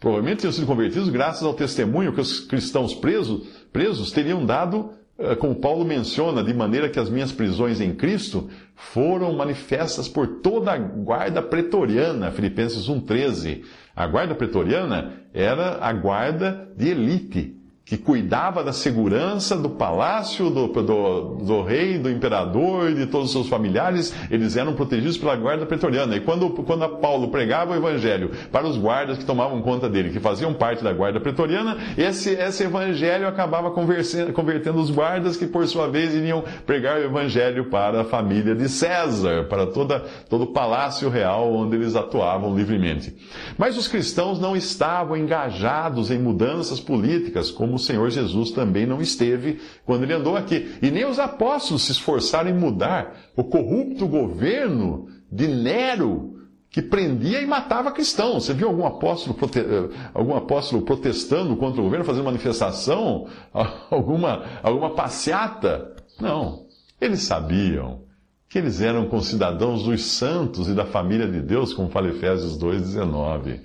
Provavelmente 0.00 0.40
tinham 0.40 0.52
sido 0.52 0.66
convertidos 0.66 1.10
graças 1.10 1.42
ao 1.42 1.52
testemunho 1.52 2.14
que 2.14 2.20
os 2.20 2.40
cristãos 2.40 2.94
presos, 2.94 3.46
presos 3.70 4.10
teriam 4.10 4.46
dado 4.46 4.94
como 5.40 5.56
Paulo 5.56 5.84
menciona, 5.84 6.44
de 6.44 6.54
maneira 6.54 6.88
que 6.88 6.98
as 6.98 7.10
minhas 7.10 7.32
prisões 7.32 7.80
em 7.80 7.92
Cristo 7.92 8.48
foram 8.74 9.32
manifestas 9.32 10.08
por 10.08 10.40
toda 10.40 10.72
a 10.72 10.78
guarda 10.78 11.42
pretoriana, 11.42 12.30
Filipenses 12.30 12.88
1,13. 12.88 13.64
A 13.96 14.06
guarda 14.06 14.34
pretoriana 14.34 15.14
era 15.34 15.78
a 15.84 15.92
guarda 15.92 16.70
de 16.76 16.90
elite, 16.90 17.56
que 17.88 17.96
cuidava 17.96 18.62
da 18.62 18.72
segurança 18.72 19.56
do 19.56 19.70
palácio 19.70 20.50
do, 20.50 20.66
do, 20.66 21.22
do 21.36 21.62
rei, 21.62 21.98
do 21.98 22.10
imperador 22.10 22.90
e 22.90 22.94
de 22.94 23.06
todos 23.06 23.28
os 23.28 23.32
seus 23.32 23.48
familiares, 23.48 24.14
eles 24.30 24.58
eram 24.58 24.74
protegidos 24.74 25.16
pela 25.16 25.34
guarda 25.34 25.64
pretoriana. 25.64 26.14
E 26.14 26.20
quando, 26.20 26.50
quando 26.50 26.86
Paulo 26.98 27.28
pregava 27.28 27.72
o 27.72 27.76
evangelho 27.76 28.30
para 28.52 28.66
os 28.66 28.76
guardas 28.76 29.16
que 29.16 29.24
tomavam 29.24 29.62
conta 29.62 29.88
dele, 29.88 30.10
que 30.10 30.20
faziam 30.20 30.52
parte 30.52 30.84
da 30.84 30.92
guarda 30.92 31.18
pretoriana, 31.18 31.78
esse, 31.96 32.30
esse 32.32 32.64
evangelho 32.64 33.26
acabava 33.26 33.70
convertendo 33.70 34.78
os 34.78 34.90
guardas, 34.90 35.38
que 35.38 35.46
por 35.46 35.66
sua 35.66 35.88
vez 35.88 36.12
iriam 36.12 36.44
pregar 36.66 36.98
o 36.98 37.04
evangelho 37.04 37.70
para 37.70 38.02
a 38.02 38.04
família 38.04 38.54
de 38.54 38.68
César, 38.68 39.46
para 39.48 39.66
toda, 39.66 40.00
todo 40.28 40.42
o 40.42 40.52
palácio 40.52 41.08
real 41.08 41.50
onde 41.54 41.76
eles 41.76 41.96
atuavam 41.96 42.54
livremente. 42.54 43.16
Mas 43.56 43.78
os 43.78 43.88
cristãos 43.88 44.38
não 44.38 44.54
estavam 44.54 45.16
engajados 45.16 46.10
em 46.10 46.18
mudanças 46.18 46.78
políticas, 46.78 47.50
como 47.50 47.77
o 47.78 47.84
Senhor 47.84 48.10
Jesus 48.10 48.50
também 48.50 48.86
não 48.86 49.00
esteve 49.00 49.60
quando 49.86 50.02
ele 50.02 50.12
andou 50.12 50.36
aqui. 50.36 50.76
E 50.82 50.90
nem 50.90 51.06
os 51.06 51.18
apóstolos 51.18 51.84
se 51.84 51.92
esforçaram 51.92 52.50
em 52.50 52.54
mudar 52.54 53.16
o 53.36 53.44
corrupto 53.44 54.06
governo 54.06 55.08
de 55.30 55.46
Nero, 55.46 56.36
que 56.70 56.82
prendia 56.82 57.40
e 57.40 57.46
matava 57.46 57.90
cristãos. 57.92 58.44
Você 58.44 58.52
viu 58.52 58.68
algum 58.68 58.84
apóstolo, 58.84 59.36
eh, 59.56 60.10
algum 60.12 60.34
apóstolo 60.36 60.82
protestando 60.82 61.56
contra 61.56 61.80
o 61.80 61.84
governo, 61.84 62.04
fazendo 62.04 62.24
manifestação, 62.24 63.26
alguma, 63.90 64.44
alguma 64.62 64.90
passeata? 64.90 65.94
Não. 66.20 66.66
Eles 67.00 67.22
sabiam 67.22 68.02
que 68.48 68.58
eles 68.58 68.80
eram 68.80 69.08
concidadãos 69.08 69.84
dos 69.84 70.02
santos 70.04 70.68
e 70.68 70.74
da 70.74 70.84
família 70.84 71.28
de 71.28 71.40
Deus, 71.40 71.72
como 71.72 71.90
fala 71.90 72.08
Efésios 72.08 72.58
2,19. 72.58 73.60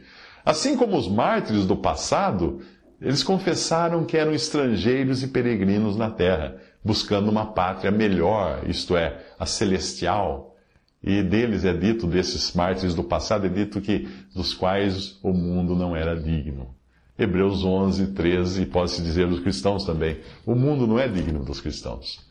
Assim 0.45 0.75
como 0.75 0.97
os 0.97 1.07
mártires 1.07 1.65
do 1.65 1.77
passado, 1.77 2.59
eles 3.03 3.21
confessaram 3.21 4.05
que 4.05 4.17
eram 4.17 4.33
estrangeiros 4.33 5.21
e 5.23 5.27
peregrinos 5.27 5.97
na 5.97 6.09
terra, 6.09 6.55
buscando 6.83 7.29
uma 7.29 7.47
pátria 7.47 7.91
melhor, 7.91 8.63
isto 8.67 8.95
é, 8.95 9.21
a 9.37 9.45
celestial. 9.45 10.55
E 11.03 11.21
deles 11.21 11.65
é 11.65 11.73
dito, 11.73 12.07
desses 12.07 12.53
mártires 12.53 12.95
do 12.95 13.03
passado, 13.03 13.45
é 13.45 13.49
dito 13.49 13.81
que 13.81 14.07
dos 14.33 14.53
quais 14.53 15.19
o 15.21 15.33
mundo 15.33 15.75
não 15.75 15.93
era 15.93 16.15
digno. 16.15 16.73
Hebreus 17.19 17.65
11, 17.65 18.13
13, 18.13 18.65
pode-se 18.67 19.01
dizer 19.01 19.27
dos 19.27 19.41
cristãos 19.41 19.85
também. 19.85 20.19
O 20.45 20.55
mundo 20.55 20.87
não 20.87 20.97
é 20.97 21.07
digno 21.07 21.43
dos 21.43 21.59
cristãos. 21.59 22.25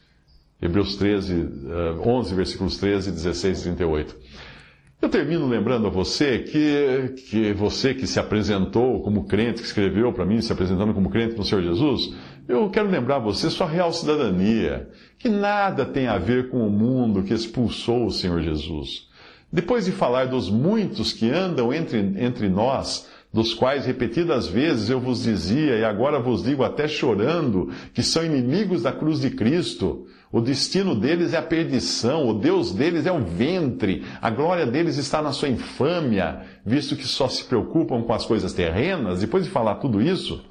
Hebreus 0.60 0.96
13, 0.96 1.48
11, 2.02 2.34
versículos 2.34 2.78
13, 2.78 3.12
16 3.12 3.60
e 3.60 3.62
38. 3.64 4.16
Eu 5.02 5.08
termino 5.08 5.48
lembrando 5.48 5.88
a 5.88 5.90
você 5.90 6.38
que, 6.38 7.14
que 7.28 7.52
você 7.54 7.92
que 7.92 8.06
se 8.06 8.20
apresentou 8.20 9.02
como 9.02 9.24
crente, 9.24 9.60
que 9.60 9.66
escreveu 9.66 10.12
para 10.12 10.24
mim 10.24 10.40
se 10.40 10.52
apresentando 10.52 10.94
como 10.94 11.10
crente 11.10 11.36
no 11.36 11.44
Senhor 11.44 11.60
Jesus, 11.60 12.14
eu 12.46 12.70
quero 12.70 12.88
lembrar 12.88 13.16
a 13.16 13.18
você 13.18 13.50
sua 13.50 13.66
real 13.66 13.92
cidadania, 13.92 14.88
que 15.18 15.28
nada 15.28 15.84
tem 15.84 16.06
a 16.06 16.18
ver 16.18 16.50
com 16.50 16.64
o 16.64 16.70
mundo 16.70 17.24
que 17.24 17.34
expulsou 17.34 18.06
o 18.06 18.12
Senhor 18.12 18.40
Jesus. 18.42 19.08
Depois 19.52 19.86
de 19.86 19.90
falar 19.90 20.26
dos 20.26 20.48
muitos 20.48 21.12
que 21.12 21.28
andam 21.28 21.74
entre, 21.74 21.98
entre 21.98 22.48
nós, 22.48 23.10
dos 23.32 23.52
quais 23.54 23.84
repetidas 23.84 24.46
vezes 24.46 24.88
eu 24.88 25.00
vos 25.00 25.24
dizia, 25.24 25.78
e 25.78 25.84
agora 25.84 26.20
vos 26.20 26.44
digo 26.44 26.62
até 26.62 26.86
chorando, 26.86 27.70
que 27.92 28.04
são 28.04 28.24
inimigos 28.24 28.82
da 28.82 28.92
cruz 28.92 29.20
de 29.20 29.30
Cristo. 29.30 30.06
O 30.32 30.40
destino 30.40 30.94
deles 30.94 31.34
é 31.34 31.36
a 31.36 31.42
perdição, 31.42 32.26
o 32.26 32.34
Deus 32.34 32.72
deles 32.72 33.04
é 33.04 33.12
o 33.12 33.20
ventre, 33.20 34.02
a 34.20 34.30
glória 34.30 34.64
deles 34.66 34.96
está 34.96 35.20
na 35.20 35.30
sua 35.30 35.48
infâmia, 35.48 36.40
visto 36.64 36.96
que 36.96 37.06
só 37.06 37.28
se 37.28 37.44
preocupam 37.44 38.02
com 38.02 38.12
as 38.14 38.24
coisas 38.24 38.54
terrenas. 38.54 39.20
Depois 39.20 39.44
de 39.44 39.50
falar 39.50 39.74
tudo 39.74 40.00
isso, 40.00 40.42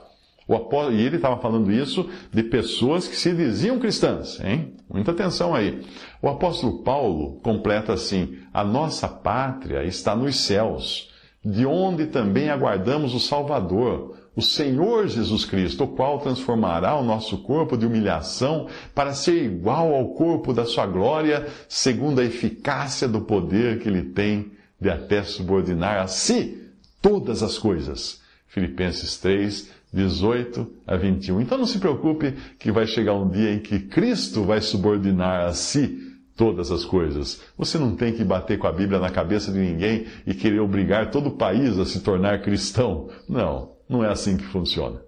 apóstolo, 0.55 0.95
e 0.95 1.01
ele 1.01 1.17
estava 1.17 1.37
falando 1.37 1.71
isso 1.71 2.09
de 2.31 2.43
pessoas 2.43 3.07
que 3.07 3.15
se 3.15 3.33
diziam 3.33 3.79
cristãs, 3.79 4.39
hein? 4.43 4.75
Muita 4.89 5.11
atenção 5.11 5.53
aí. 5.53 5.81
O 6.21 6.29
apóstolo 6.29 6.83
Paulo 6.83 7.39
completa 7.41 7.93
assim: 7.93 8.37
a 8.53 8.63
nossa 8.63 9.07
pátria 9.07 9.83
está 9.83 10.15
nos 10.15 10.35
céus 10.35 11.09
de 11.43 11.65
onde 11.65 12.05
também 12.05 12.49
aguardamos 12.49 13.15
o 13.15 13.19
Salvador, 13.19 14.15
o 14.35 14.41
Senhor 14.41 15.07
Jesus 15.07 15.43
Cristo, 15.43 15.83
o 15.83 15.87
qual 15.87 16.19
transformará 16.19 16.95
o 16.95 17.03
nosso 17.03 17.39
corpo 17.39 17.77
de 17.77 17.85
humilhação 17.85 18.67
para 18.95 19.13
ser 19.13 19.43
igual 19.43 19.93
ao 19.93 20.13
corpo 20.13 20.53
da 20.53 20.65
sua 20.65 20.85
glória, 20.85 21.47
segundo 21.67 22.21
a 22.21 22.25
eficácia 22.25 23.07
do 23.07 23.21
poder 23.21 23.79
que 23.79 23.89
ele 23.89 24.03
tem 24.03 24.51
de 24.79 24.89
até 24.89 25.21
subordinar 25.23 26.01
a 26.01 26.07
si 26.07 26.57
todas 27.01 27.43
as 27.43 27.57
coisas. 27.57 28.21
Filipenses 28.47 29.17
3, 29.17 29.69
18 29.93 30.67
a 30.87 30.95
21. 30.95 31.41
Então 31.41 31.57
não 31.57 31.65
se 31.65 31.79
preocupe 31.79 32.33
que 32.57 32.71
vai 32.71 32.87
chegar 32.87 33.13
um 33.13 33.29
dia 33.29 33.53
em 33.53 33.59
que 33.59 33.79
Cristo 33.79 34.43
vai 34.43 34.61
subordinar 34.61 35.45
a 35.45 35.53
si 35.53 36.11
todas 36.35 36.71
as 36.71 36.85
coisas. 36.85 37.41
Você 37.57 37.77
não 37.77 37.95
tem 37.95 38.13
que 38.13 38.23
bater 38.23 38.57
com 38.57 38.67
a 38.67 38.71
Bíblia 38.71 38.99
na 38.99 39.09
cabeça 39.09 39.51
de 39.51 39.59
ninguém 39.59 40.05
e 40.25 40.33
querer 40.33 40.59
obrigar 40.59 41.11
todo 41.11 41.27
o 41.27 41.37
país 41.37 41.77
a 41.77 41.85
se 41.85 41.99
tornar 41.99 42.41
cristão. 42.41 43.09
Não, 43.27 43.69
não 43.91 44.03
é 44.03 44.09
assim 44.09 44.37
que 44.37 44.45
funciona. 44.45 45.03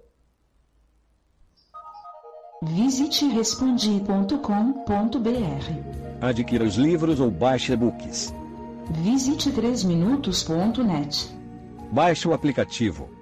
Visite 2.62 3.26
respondi.com.br. 3.26 4.36
Adquira 6.20 6.64
os 6.64 6.76
livros 6.76 7.18
ou 7.18 7.30
baixe 7.30 7.72
e-books. 7.72 8.32
Visite 8.90 9.50
3minutos.net. 9.50 11.34
Baixe 11.90 12.28
o 12.28 12.34
aplicativo 12.34 13.13